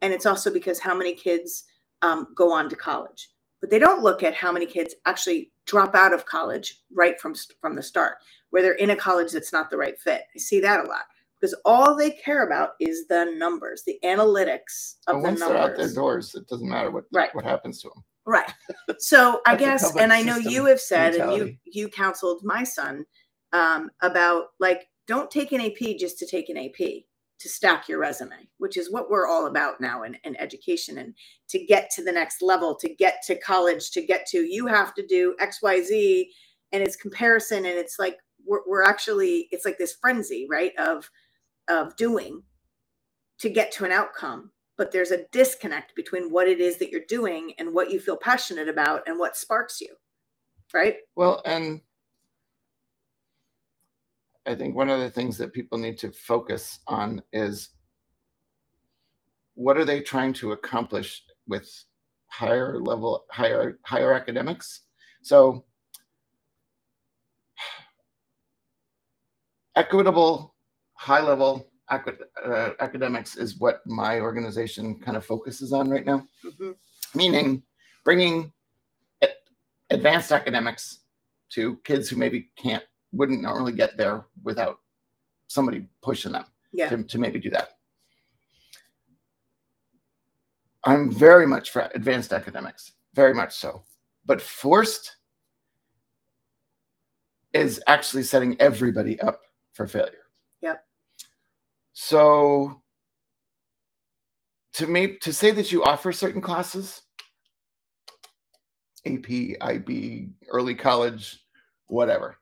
[0.00, 1.64] And it's also because how many kids
[2.02, 3.28] um, go on to college.
[3.60, 7.34] But they don't look at how many kids actually drop out of college right from
[7.60, 8.16] from the start,
[8.50, 10.22] where they're in a college that's not the right fit.
[10.34, 11.04] I see that a lot
[11.40, 15.56] because all they care about is the numbers, the analytics of but the once they're
[15.56, 17.34] out their doors it doesn't matter what Right.
[17.34, 18.52] what happens to them Right.
[18.98, 23.04] So I guess, and I know you have said, and you you counseled my son
[23.52, 27.04] um, about like don't take an AP just to take an AP
[27.40, 31.14] to stack your resume, which is what we're all about now in, in education and
[31.48, 34.94] to get to the next level, to get to college, to get to you have
[34.94, 36.30] to do X Y Z,
[36.70, 40.72] and it's comparison, and it's like we're, we're actually it's like this frenzy, right?
[40.78, 41.10] Of
[41.68, 42.42] of doing
[43.38, 47.02] to get to an outcome but there's a disconnect between what it is that you're
[47.08, 49.94] doing and what you feel passionate about and what sparks you
[50.72, 51.80] right Well, and
[54.46, 57.70] I think one of the things that people need to focus on is
[59.54, 61.68] what are they trying to accomplish with
[62.28, 64.82] higher level, higher higher academics?
[65.22, 65.64] So
[69.76, 70.54] equitable,
[70.94, 76.74] high level uh, academics is what my organization kind of focuses on right now Mhm.
[77.14, 77.62] meaning
[78.04, 78.50] bringing
[79.90, 81.00] advanced academics
[81.50, 84.78] to kids who maybe can't wouldn't normally get there without
[85.48, 86.88] somebody pushing them yeah.
[86.88, 87.70] to, to maybe do that.
[90.84, 93.82] I'm very much for advanced academics very much so.
[94.24, 95.16] But forced
[97.52, 99.40] is actually setting everybody up
[99.74, 100.18] for failure.
[100.62, 100.84] Yep.
[101.92, 102.82] so
[104.74, 107.02] to me to say that you offer certain classes
[109.04, 111.44] ap ib early college
[111.88, 112.36] whatever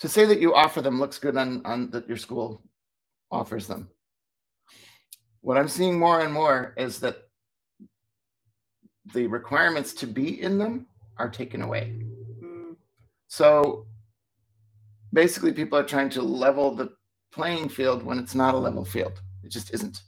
[0.00, 2.62] to say that you offer them looks good on on that your school
[3.30, 3.88] offers them.
[5.42, 7.28] What i'm seeing more and more is that
[9.14, 10.86] the requirements to be in them
[11.18, 11.94] are taken away.
[12.42, 12.76] Mm,
[13.28, 13.86] so
[15.12, 16.90] basically people are trying to level the
[17.32, 19.20] playing field when it's not a level field.
[19.42, 20.02] It just isn't.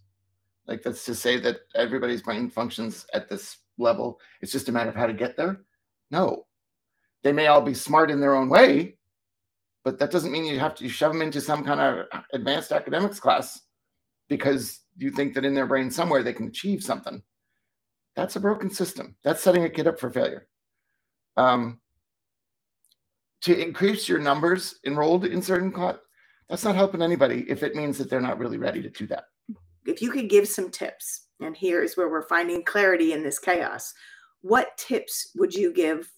[0.67, 4.21] Like that's to say that everybody's brain functions at this level.
[4.41, 5.63] It's just a matter of how to get there?
[6.11, 6.47] No.
[7.23, 8.97] They may all be smart in their own way
[9.85, 12.73] but that doesn't mean you have to you shove them into some kind of advanced
[12.73, 13.61] academics class
[14.29, 17.23] because you think that in their brain somewhere they can achieve something.
[18.15, 19.17] That's a broken system.
[19.25, 20.47] That's setting a kid up for failure.
[21.37, 21.81] Um,
[23.43, 25.97] to increase your numbers enrolled in certain class
[26.49, 29.25] that's not helping anybody if it means that they're not really ready to do that.
[29.87, 33.39] If you could give some tips and here is where we're finding clarity in this
[33.39, 33.95] chaos
[34.43, 36.11] what tips would you give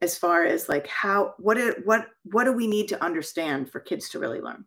[0.00, 3.80] as far as like how what it, what what do we need to understand for
[3.80, 4.64] kids to really learn?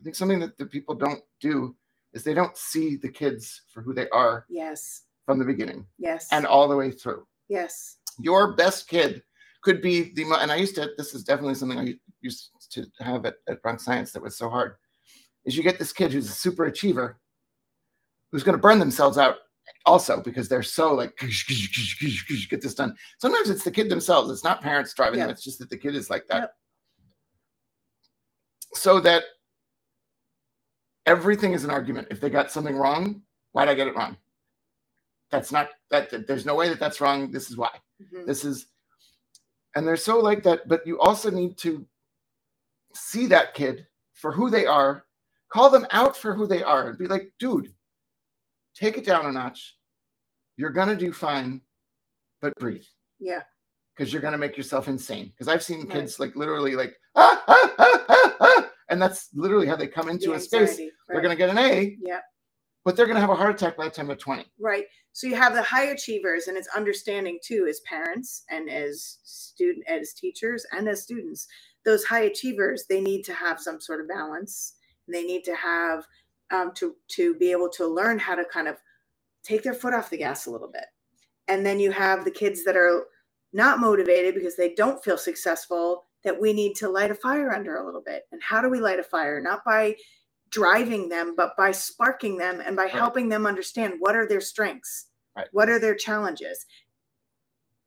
[0.00, 1.76] I think something that the people don't do
[2.12, 5.02] is they don't see the kids for who they are yes.
[5.24, 6.28] from the beginning yes.
[6.32, 7.26] and all the way through.
[7.48, 7.98] Yes.
[8.18, 9.22] Your best kid
[9.62, 13.24] could be the and i used to this is definitely something i used to have
[13.24, 14.74] at, at bronx science that was so hard
[15.44, 17.18] is you get this kid who's a super achiever
[18.30, 19.36] who's going to burn themselves out
[19.86, 22.94] also because they're so like get this done.
[23.18, 24.30] Sometimes it's the kid themselves.
[24.30, 25.30] It's not parents driving them.
[25.30, 26.40] It's just that the kid is like that.
[26.40, 26.54] Yep.
[28.74, 29.24] so that
[31.06, 32.08] everything is an argument.
[32.10, 34.16] If they got something wrong why'd i get it wrong?
[35.30, 37.30] That's not that, that there's no way that that's wrong.
[37.30, 37.70] This is why.
[38.02, 38.26] Mhm.
[38.26, 38.66] this is
[39.74, 41.86] and they're so like that but you also need to
[42.94, 45.04] see that kid for who they are
[45.52, 47.72] call them out for who they are and be like dude
[48.74, 49.76] take it down a notch
[50.56, 51.60] you're gonna do fine
[52.40, 52.84] but breathe
[53.20, 53.40] yeah
[53.94, 55.26] because you're going to make yourself insane.
[55.28, 55.90] Because I've seen Right.
[55.90, 60.08] kids like literally like ah, ah, ah, ah, ah, and that's literally how they come
[60.08, 60.60] into The a space.
[60.70, 62.20] anxiety, They're going to get an A, Yeah.
[62.86, 64.50] but they're going to have a heart attack by the time they're 20.
[64.58, 64.86] Right.
[65.12, 69.84] So you have the high achievers, and it's understanding too, as parents and as student,
[69.88, 71.46] as teachers, and as students.
[71.84, 74.72] Those high achievers, they need to have some sort of balance.
[75.06, 76.06] They need to have
[76.52, 78.76] um, to to be able to learn how to kind of
[79.42, 80.84] take their foot off the gas a little bit.
[81.48, 83.06] And then you have the kids that are
[83.52, 86.04] not motivated because they don't feel successful.
[86.24, 88.22] That we need to light a fire under a little bit.
[88.30, 89.40] And how do we light a fire?
[89.40, 89.96] Not by
[90.50, 95.06] driving them, but by sparking them and by helping them understand what are their strengths,
[95.36, 95.48] Right.
[95.50, 96.64] what are their challenges.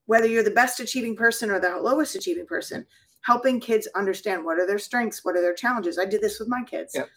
[0.08, 2.86] Whether you're the best achieving person or the lowest achieving person,
[3.22, 5.98] helping kids understand what are their strengths, what are their challenges.
[5.98, 6.94] I did this with my kids.
[6.94, 7.08] Yep.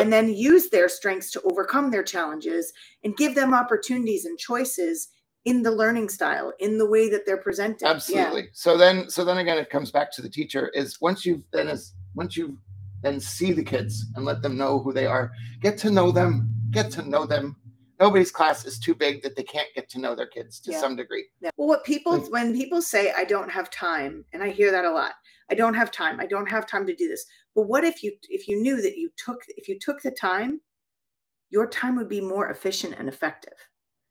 [0.00, 5.08] And then use their strengths to overcome their challenges and give them opportunities and choices
[5.44, 7.82] in the learning style, in the way that they're presented.
[7.82, 7.92] Yeah.
[7.92, 8.48] Absolutely.
[8.52, 10.68] So then, so then again, it comes back to the teacher.
[10.74, 12.58] Is once you've then is once you
[13.02, 15.30] then see the kids and let them know who they are,
[15.60, 17.56] get to know them, get to know them.
[18.00, 20.80] Nobody's class is too big that they can't get to know their kids to Yeah.
[20.80, 21.26] some degree.
[21.40, 21.50] Yeah.
[21.56, 24.90] Well, what people when people say I don't have time, and I hear that a
[24.90, 25.12] lot.
[25.50, 26.20] I don't have time.
[26.20, 27.24] I don't have time to do this.
[27.54, 30.60] But what if you if you knew that you took if you took the time,
[31.50, 33.54] your time would be more efficient and effective.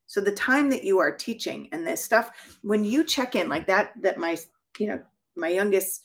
[0.08, 3.68] So the time that you are teaching and this stuff, when you check in like
[3.68, 4.38] that, that my
[4.78, 5.02] you know
[5.36, 6.02] my youngest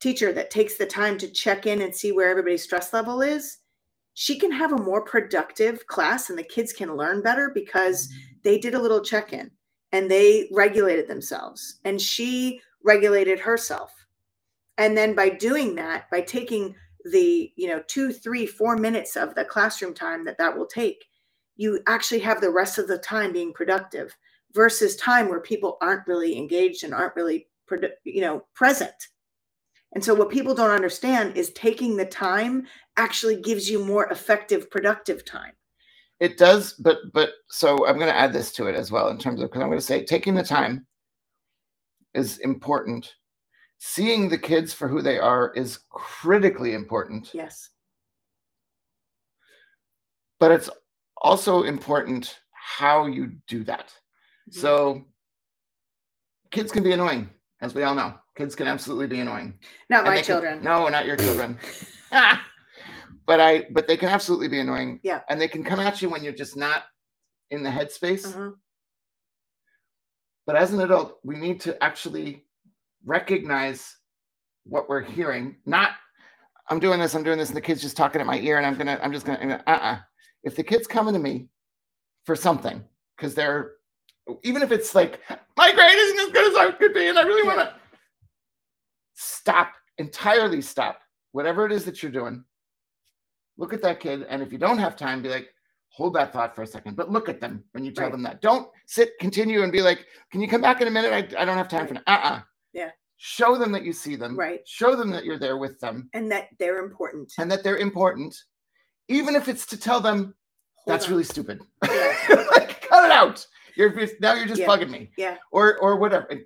[0.00, 3.58] teacher that takes the time to check in and see where everybody's stress level is,
[4.14, 8.18] she can have a more productive class and the kids can learn better because mm-hmm.
[8.42, 9.50] they did a little check in
[9.92, 14.03] and they regulated themselves and she regulated herself
[14.78, 19.34] and then by doing that by taking the you know two three four minutes of
[19.34, 21.04] the classroom time that that will take
[21.56, 24.16] you actually have the rest of the time being productive
[24.52, 27.46] versus time where people aren't really engaged and aren't really
[28.04, 29.08] you know present
[29.94, 34.70] and so what people don't understand is taking the time actually gives you more effective
[34.70, 35.52] productive time
[36.20, 39.18] It does, but but so I'm going to add this to it as well in
[39.18, 40.86] terms of because I'm going to say taking the time
[42.14, 43.14] is important.
[43.86, 47.30] Seeing the kids for who they are is critically important.
[47.34, 47.68] yes
[50.40, 50.68] but it's
[51.18, 53.94] also important how you do that.
[54.50, 54.54] Mhm.
[54.54, 55.04] So
[56.50, 58.18] kids can be annoying, as we all know.
[58.36, 59.58] Kids can absolutely be annoying.
[59.88, 61.58] not And my they can- children no, not your children.
[63.26, 65.00] But I but they can absolutely be annoying.
[65.02, 65.20] Yeah.
[65.30, 66.82] And they can come at you when you're just not
[67.50, 68.26] in the headspace.
[68.26, 68.50] Uh-huh.
[70.46, 72.44] But as an adult, we need to actually
[73.04, 73.96] recognize
[74.64, 75.56] what we're hearing.
[75.66, 75.90] Not,
[76.68, 78.66] I'm doing this, I'm doing this, and the kid's just talking at my ear, and
[78.66, 79.98] I'm gonna, I'm just gonna, uh-uh.
[80.42, 81.48] If the kid's coming to me
[82.24, 82.82] for something,
[83.16, 83.72] because they're,
[84.42, 85.20] even if it's like,
[85.56, 87.74] my grade isn't as good as I could be, and I really want to
[89.14, 91.00] stop, entirely stop,
[91.32, 92.44] whatever it is that you're doing.
[93.56, 95.48] Look at that kid, and if you don't have time, be like,
[95.88, 98.12] hold that thought for a second, but look at them when you tell Right.
[98.12, 98.40] them that.
[98.40, 101.12] Don't sit, continue, and be like, can you come back in a minute?
[101.12, 102.02] I, I don't have time for that.
[102.08, 102.40] Uh-uh.
[103.26, 104.38] Show them that you see them.
[104.38, 104.60] Right.
[104.68, 108.36] Show them that you're there with them and that they're important and that they're important,
[109.08, 110.34] even if it's to tell them
[110.74, 111.12] Hold that's on.
[111.12, 111.62] really stupid.
[111.88, 112.14] Yeah.
[112.54, 113.46] like, cut it out.
[113.76, 114.66] You're now you're just Yeah.
[114.66, 115.10] bugging me.
[115.16, 115.38] Yeah.
[115.52, 116.26] Or or whatever.
[116.26, 116.40] And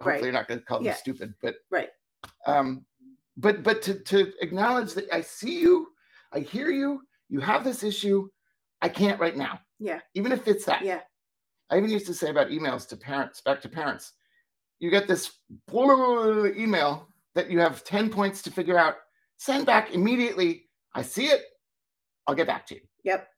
[0.00, 0.22] Hopefully Right.
[0.24, 0.94] you're not going to call them Yeah.
[0.96, 1.88] stupid, but Right.
[2.46, 2.84] um,
[3.38, 5.88] but but to to acknowledge that I see you,
[6.30, 8.28] I hear you, you have this issue.
[8.82, 9.60] I can't right now.
[9.78, 10.00] Yeah.
[10.12, 10.82] Even if it's that.
[10.82, 11.00] yeah
[11.70, 14.12] I even used to say about emails to parents, back to parents.
[14.82, 15.30] You get this
[15.72, 18.96] email that you have 10 points to figure out.
[19.38, 20.64] Send back immediately.
[20.92, 21.40] I see it.
[22.26, 22.80] I'll get back to you.
[23.04, 23.28] yep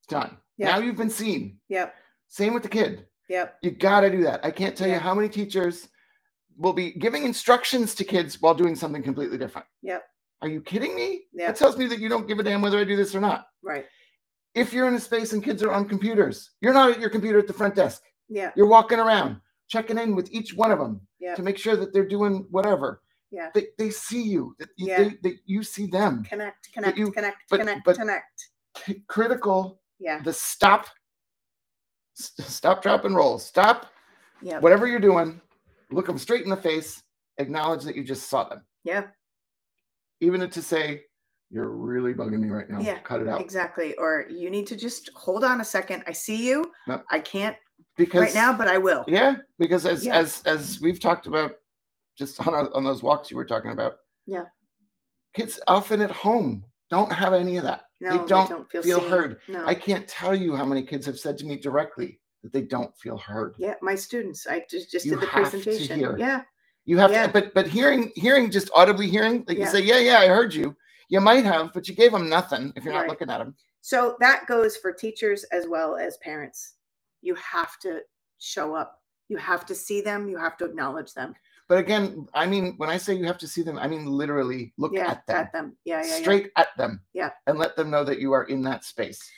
[0.00, 0.38] It's done.
[0.56, 0.70] Yeah.
[0.70, 1.58] Now you've been seen.
[1.68, 1.94] yep
[2.28, 3.06] Same with the kid.
[3.28, 4.42] yep You got to do that.
[4.42, 5.86] I can't tell you how many teachers
[6.56, 9.66] will be giving instructions to kids while doing something completely different.
[9.82, 10.02] Yep.
[10.40, 11.24] Are you kidding me?
[11.34, 11.46] Yep.
[11.48, 13.44] That tells me that you don't give a damn whether I do this or not.
[13.62, 13.84] right
[14.54, 17.38] If you're in a space and kids are on computers, you're not at your computer
[17.38, 18.02] at the front desk.
[18.30, 21.76] yeah You're walking around, checking in with each one of them yeah to make sure
[21.76, 23.00] that they're doing whatever.
[23.32, 23.50] Yeah.
[23.54, 24.98] They, they see you, that you, Yeah.
[25.04, 26.24] they, that you see them.
[26.24, 28.50] connect connect you- connect but- connect but- connect
[29.06, 30.86] critical, yeah the stop,
[32.14, 33.38] stop, drop, and roll.
[33.38, 33.86] Stop
[34.42, 35.40] yeah whatever you're doing,
[35.90, 37.02] look them straight in the face,
[37.38, 38.64] acknowledge that you just saw them.
[38.84, 39.04] yeah
[40.20, 41.02] Even to say,
[41.50, 42.80] you're really bugging me right now.
[42.80, 43.40] Yeah, Cut it out.
[43.40, 47.02] exactly or you need to just hold on a second i see you No.
[47.10, 47.56] i can't
[48.00, 50.16] Because right now but i will Yeah, because as Yeah.
[50.16, 51.52] as as we've talked about
[52.16, 53.96] just on our, on those walks you were talking about.
[54.26, 54.44] Yeah.
[55.34, 57.82] Kids often at home don't have any of that.
[58.00, 59.38] no they don't, feel, feel heard.
[59.48, 62.62] no I can't tell you how many kids have said to me directly, that they
[62.62, 63.54] don't feel heard.
[63.58, 64.46] Yeah, my students.
[64.46, 65.98] I just just You did the have to presentation.
[65.98, 66.16] hear.
[66.18, 66.42] Yeah,
[66.86, 67.26] You have Yeah.
[67.26, 69.64] to, but but hearing hearing just audibly hearing, like Yeah.
[69.66, 70.74] you say, yeah, yeah, I heard you.
[71.10, 73.54] You might have, but you gave them nothing if you're not looking at them.
[73.82, 76.74] So that goes for teachers as well as parents.
[77.22, 78.00] You have to
[78.38, 79.00] show up.
[79.28, 80.28] You have to see them.
[80.28, 81.34] You have to acknowledge them.
[81.68, 84.72] But again, I mean, when I say you have to see them, I mean literally
[84.76, 85.76] look yeah, at them, at them.
[85.84, 86.22] Yeah, yeah, yeah.
[86.22, 87.30] straight at them, Yeah.
[87.46, 89.30] and let them know that you are in that space.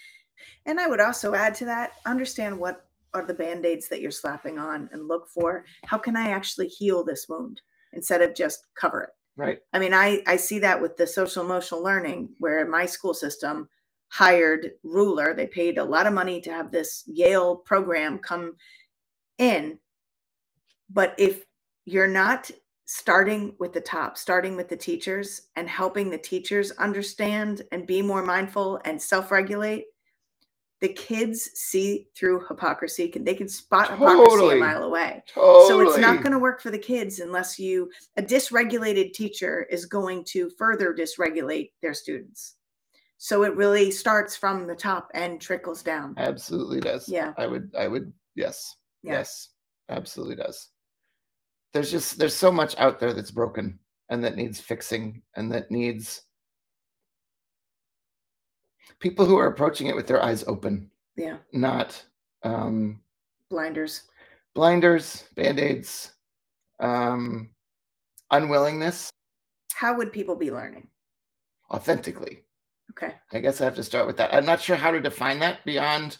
[0.64, 4.58] And I would also add to that, understand what are the band-aids that you're slapping
[4.58, 7.60] on and look for how can I actually heal this wound
[7.92, 9.10] instead of just cover it.
[9.36, 9.58] Right.
[9.74, 13.68] I mean, I I see that with the social emotional learning, where my school system
[14.12, 15.32] hired RULER.
[15.32, 18.56] They paid a lot of money to have this Yale program come
[19.38, 19.78] in.
[20.90, 21.46] But if
[21.86, 22.50] you're not
[22.84, 28.02] starting with the top, starting with the teachers and helping the teachers understand and be
[28.02, 29.86] more mindful and self-regulate,
[30.82, 33.08] the kids see through hypocrisy.
[33.08, 35.22] Can they can spot hypocrisy a mile away.
[35.32, 35.68] Totally.
[35.68, 39.86] So it's not going to work for the kids unless you a dysregulated teacher is
[39.86, 42.56] going to further dysregulate their students.
[43.24, 46.12] So it really starts from the top and trickles down.
[46.16, 47.08] Absolutely does.
[47.08, 47.32] Yeah.
[47.38, 47.72] I would.
[47.78, 48.12] I would.
[48.34, 48.74] Yes.
[49.04, 49.12] Yeah.
[49.12, 49.50] Yes.
[49.88, 50.70] Absolutely does.
[51.72, 55.70] There's just there's so much out there that's broken and that needs fixing and that
[55.70, 56.22] needs
[58.98, 61.36] people who are approaching it with their eyes open, Yeah.
[61.52, 62.04] not
[62.42, 63.00] um,
[63.50, 64.02] Blinders.
[64.52, 66.10] blinders, band-aids,
[66.80, 67.50] um,
[68.32, 69.12] unwillingness,
[69.74, 70.88] How would people be learning?
[71.70, 72.42] authentically.
[72.92, 73.14] Okay.
[73.32, 74.34] I guess I have to start with that.
[74.34, 76.18] I'm not sure how to define that beyond,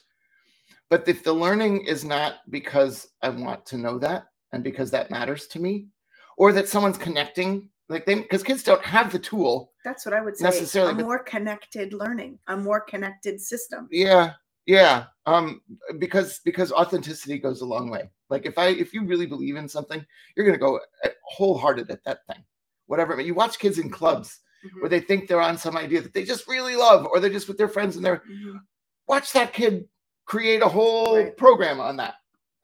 [0.89, 5.11] but if the learning is not because I want to know that and because that
[5.11, 5.89] matters to me,
[6.37, 9.73] or that someone's connecting, like they, because kids don't have the tool.
[9.85, 10.45] That's what I would say.
[10.45, 13.89] Necessarily, a more connected learning, a more connected system.
[13.91, 14.33] Yeah,
[14.67, 15.05] yeah.
[15.27, 15.61] Um,
[15.99, 18.11] because because authenticity goes a long way.
[18.31, 20.05] Like if I if you really believe in something,
[20.37, 20.81] you're gonna go
[21.25, 22.43] wholehearted at that thing,
[22.87, 23.21] whatever.
[23.21, 26.25] You watch kids in clubs Mhm, where they think they're on some idea that they
[26.25, 28.61] just really love, or they're just with their friends and they're mhm.
[29.09, 29.89] watch that kid
[30.25, 31.37] create a whole Right.
[31.37, 32.15] program on that.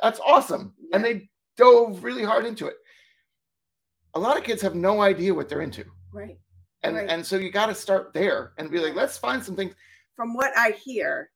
[0.00, 0.74] That's awesome.
[0.92, 2.76] And they dove really hard into it.
[4.14, 5.84] A lot of kids have no idea what they're into.
[6.12, 6.38] Right.
[6.82, 7.08] And Right.
[7.10, 9.74] and so you got to start there and be like, let's find some things.
[10.14, 11.30] From what I hear,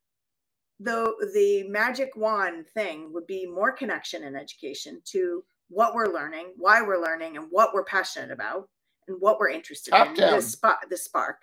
[0.78, 6.52] though the magic wand thing would be more connection in education to what we're learning,
[6.56, 8.68] why we're learning, and what we're passionate about,
[9.08, 10.14] and what we're interested Top in.
[10.14, 10.40] down.
[10.40, 11.42] The the spark,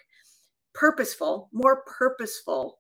[0.74, 2.80] purposeful, more purposeful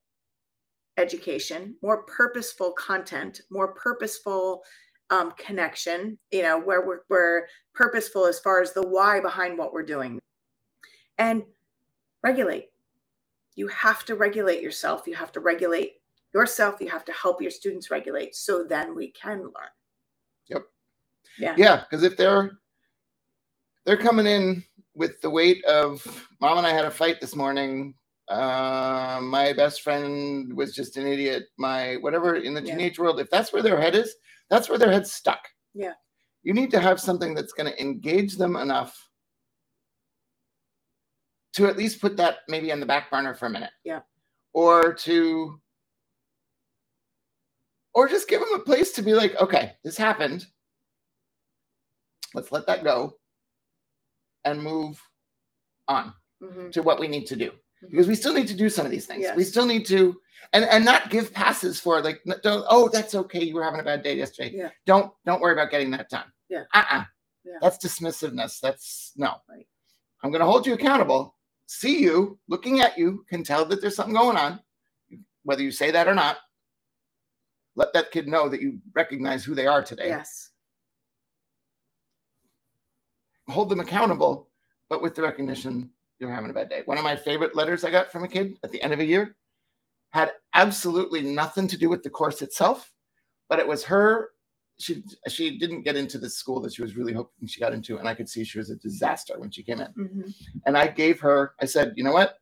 [0.97, 4.63] education, more purposeful content, more purposeful
[5.09, 6.17] um, connection.
[6.31, 10.19] You know, where we're, we're purposeful as far as the why behind what we're doing,
[11.17, 11.43] and
[12.23, 12.69] regulate.
[13.55, 15.05] You have to regulate yourself.
[15.05, 15.95] You have to regulate
[16.33, 16.75] yourself.
[16.79, 19.73] You have to help your students regulate, so then we can learn.
[20.47, 20.63] Yep.
[21.37, 21.55] Yeah.
[21.57, 22.59] Yeah, because if they're
[23.89, 24.63] they're coming in
[24.93, 26.05] with the weight of
[26.39, 27.95] mom and I had a fight this morning.
[28.27, 31.45] Uh, my best friend was just an idiot.
[31.57, 32.75] My whatever in the Yeah.
[32.75, 34.15] teenage world, if that's where their head is,
[34.47, 35.39] that's where their head's stuck.
[35.73, 35.93] Yeah.
[36.43, 39.09] You need to have something that's going to engage them enough
[41.53, 43.71] to at least put that maybe on the back burner for a minute.
[43.83, 44.01] Yeah.
[44.53, 45.59] Or to
[47.95, 50.45] or just give them a place to be like, okay, this happened.
[52.35, 53.15] Let's let that go
[54.45, 55.01] and move
[55.87, 56.71] on Mhm.
[56.71, 59.05] to what we need to do because we still need to do some of these
[59.05, 59.25] things.
[59.35, 60.19] We still need to
[60.53, 63.83] and and not give passes for like don't oh that's okay you were having a
[63.83, 64.51] bad day yesterday.
[64.55, 64.69] Yeah.
[64.85, 66.31] Don't don't worry about getting that done.
[66.49, 66.63] Yeah.
[66.73, 67.03] Uh-uh.
[67.43, 67.57] Yeah.
[67.61, 68.59] That's dismissiveness.
[68.59, 69.35] That's no.
[69.49, 69.67] Right.
[70.23, 71.35] I'm going to hold you accountable.
[71.67, 74.59] See you looking at you can tell that there's something going on
[75.43, 76.37] whether you say that or not.
[77.75, 80.07] Let that kid know that you recognize who they are today.
[80.07, 80.48] Yes.
[83.49, 84.49] Hold them accountable,
[84.89, 85.89] but with the recognition
[86.19, 86.81] you're having a bad day.
[86.85, 89.05] One of my favorite letters I got from a kid at the end of a
[89.05, 89.35] year
[90.11, 92.91] had absolutely nothing to do with the course itself,
[93.47, 94.31] but it was her.
[94.79, 97.97] She she didn't get into the school that she was really hoping she got into,
[97.97, 99.93] and I could see she was a disaster when she came in.
[99.93, 100.33] Mhm.
[100.65, 102.37] And I gave her, I said, you know what?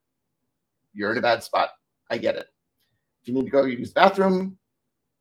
[0.93, 1.69] You're in a bad spot.
[2.09, 2.47] I get it.
[3.21, 4.57] If you need to go use the bathroom,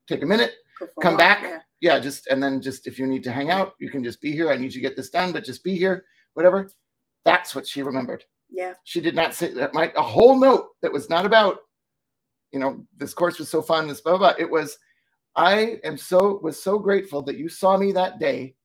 [0.07, 0.55] take a minute,
[1.01, 1.43] come back.
[1.43, 1.61] yeah.
[1.87, 4.33] Yeah, just and then just if you need to hang out, you can just be
[4.33, 4.51] here.
[4.51, 6.69] I need you to get this done, but just be here, whatever.
[7.25, 8.25] That's what she remembered.
[8.51, 8.75] Yeah.
[8.83, 9.73] She did not say that.
[9.73, 11.59] My a whole note that was not about,
[12.51, 13.87] you know, this course was so fun.
[13.87, 14.35] This blah blah.
[14.35, 14.43] blah.
[14.45, 14.79] It was,
[15.37, 18.57] I am so was so grateful that you saw me that day,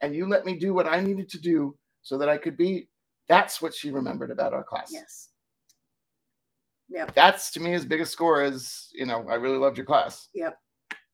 [0.00, 2.88] and you let me do what I needed to do so that I could be.
[3.28, 4.90] That's what she remembered about our class.
[4.90, 5.28] Yes.
[6.88, 7.14] Yep.
[7.14, 9.26] That's to me as big a score as you know.
[9.28, 10.28] I really loved your class.
[10.32, 10.56] Yep.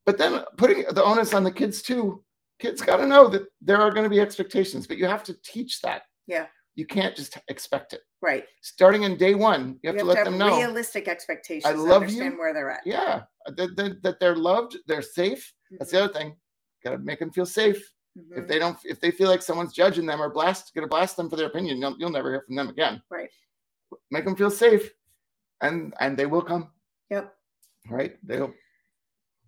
[0.09, 2.25] But then putting the onus on the kids too.
[2.61, 5.35] Kids got to know that there are going to be expectations, but you have to
[5.45, 6.05] teach that.
[6.27, 6.47] Yeah.
[6.77, 8.01] You can't just expect it.
[8.23, 8.47] Right.
[8.63, 10.57] Starting in day one, you have You to let them know.
[10.57, 11.67] realistic expectations.
[11.67, 12.39] I love understand you.
[12.39, 12.81] where they're at.
[12.87, 15.53] Yeah, that, that, that they're loved, they're safe.
[15.79, 16.37] That's the other thing.
[16.83, 17.93] Got to make them feel safe.
[18.19, 18.39] Mhm.
[18.39, 21.29] If they don't, if they feel like someone's judging them or blast, gonna blast them
[21.29, 23.03] for their opinion, you'll, you'll never hear from them again.
[23.11, 23.29] Right.
[24.11, 24.91] Make them feel safe,
[25.61, 26.71] and and they will come.
[27.11, 27.31] Yep.
[27.91, 28.17] Right.
[28.27, 28.55] They'll.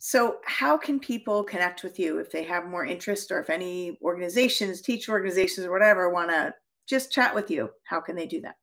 [0.02, 3.98] So, how can people connect with you if they have more interest, or if any
[4.02, 6.54] organizations, teacher organizations, or whatever, want to
[6.88, 7.70] just chat with you?
[7.84, 8.56] How can they do that?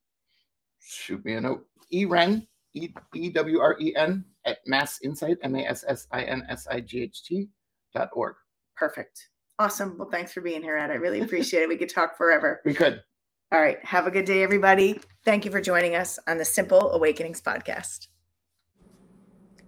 [0.87, 1.65] shoot me a note.
[1.93, 6.23] Eren, E E W R E N at Mass Insight, M A S S I
[6.23, 7.49] N S I G H T
[7.93, 8.35] dot org.
[8.75, 9.29] Perfect.
[9.59, 9.97] Awesome.
[9.97, 10.91] Well, thanks for being here, Ed.
[10.91, 11.69] I really appreciate it.
[11.69, 12.61] We could talk forever.
[12.65, 13.01] We could.
[13.51, 13.83] All right.
[13.83, 14.99] Have a good day, everybody.
[15.23, 18.07] Thank you for joining us on the Simple Awakenings podcast.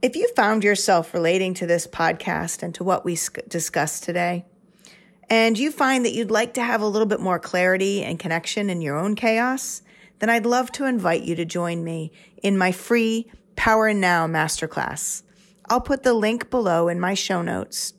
[0.02, 3.18] If you found yourself relating to this podcast and to what we
[3.50, 4.46] discussed today,
[5.30, 8.70] and you find that you'd like to have a little bit more clarity and connection
[8.70, 9.82] in your own chaos,
[10.20, 15.24] then I'd love to invite you to join me in my free Power Now masterclass.
[15.70, 17.94] I'll put the link below in my show notes.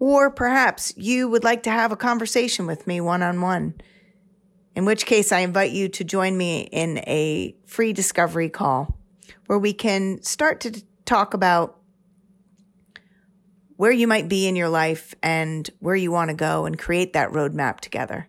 [0.00, 3.74] Or perhaps you would like to have a conversation with me one on one,
[4.74, 8.96] in which case I invite you to join me in a free discovery call
[9.46, 11.78] where we can start to talk about
[13.76, 17.12] where you might be in your life and where you want to go and create
[17.12, 18.28] that roadmap together.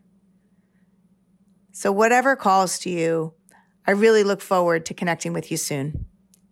[1.72, 3.34] So, whatever calls to you,
[3.86, 6.06] I really look forward to connecting with you soon.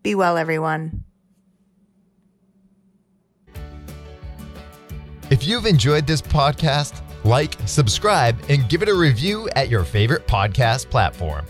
[0.04, 1.04] Be well, everyone.
[5.32, 10.28] If you've enjoyed this podcast, like, subscribe, and give it a review at your favorite
[10.28, 11.46] podcast platform.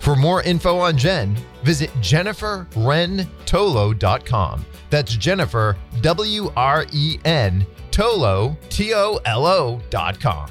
[0.00, 4.66] For more info on Jen, visit jenniferwrentolo.com.
[4.88, 10.50] That's Jennifer, W R E N, Tolo, T O L O.com.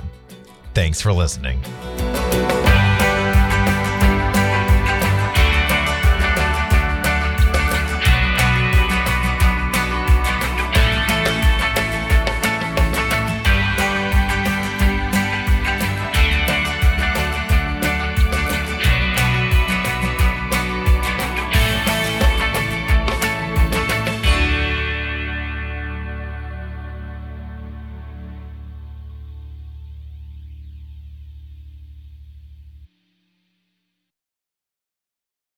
[0.73, 1.61] Thanks for listening.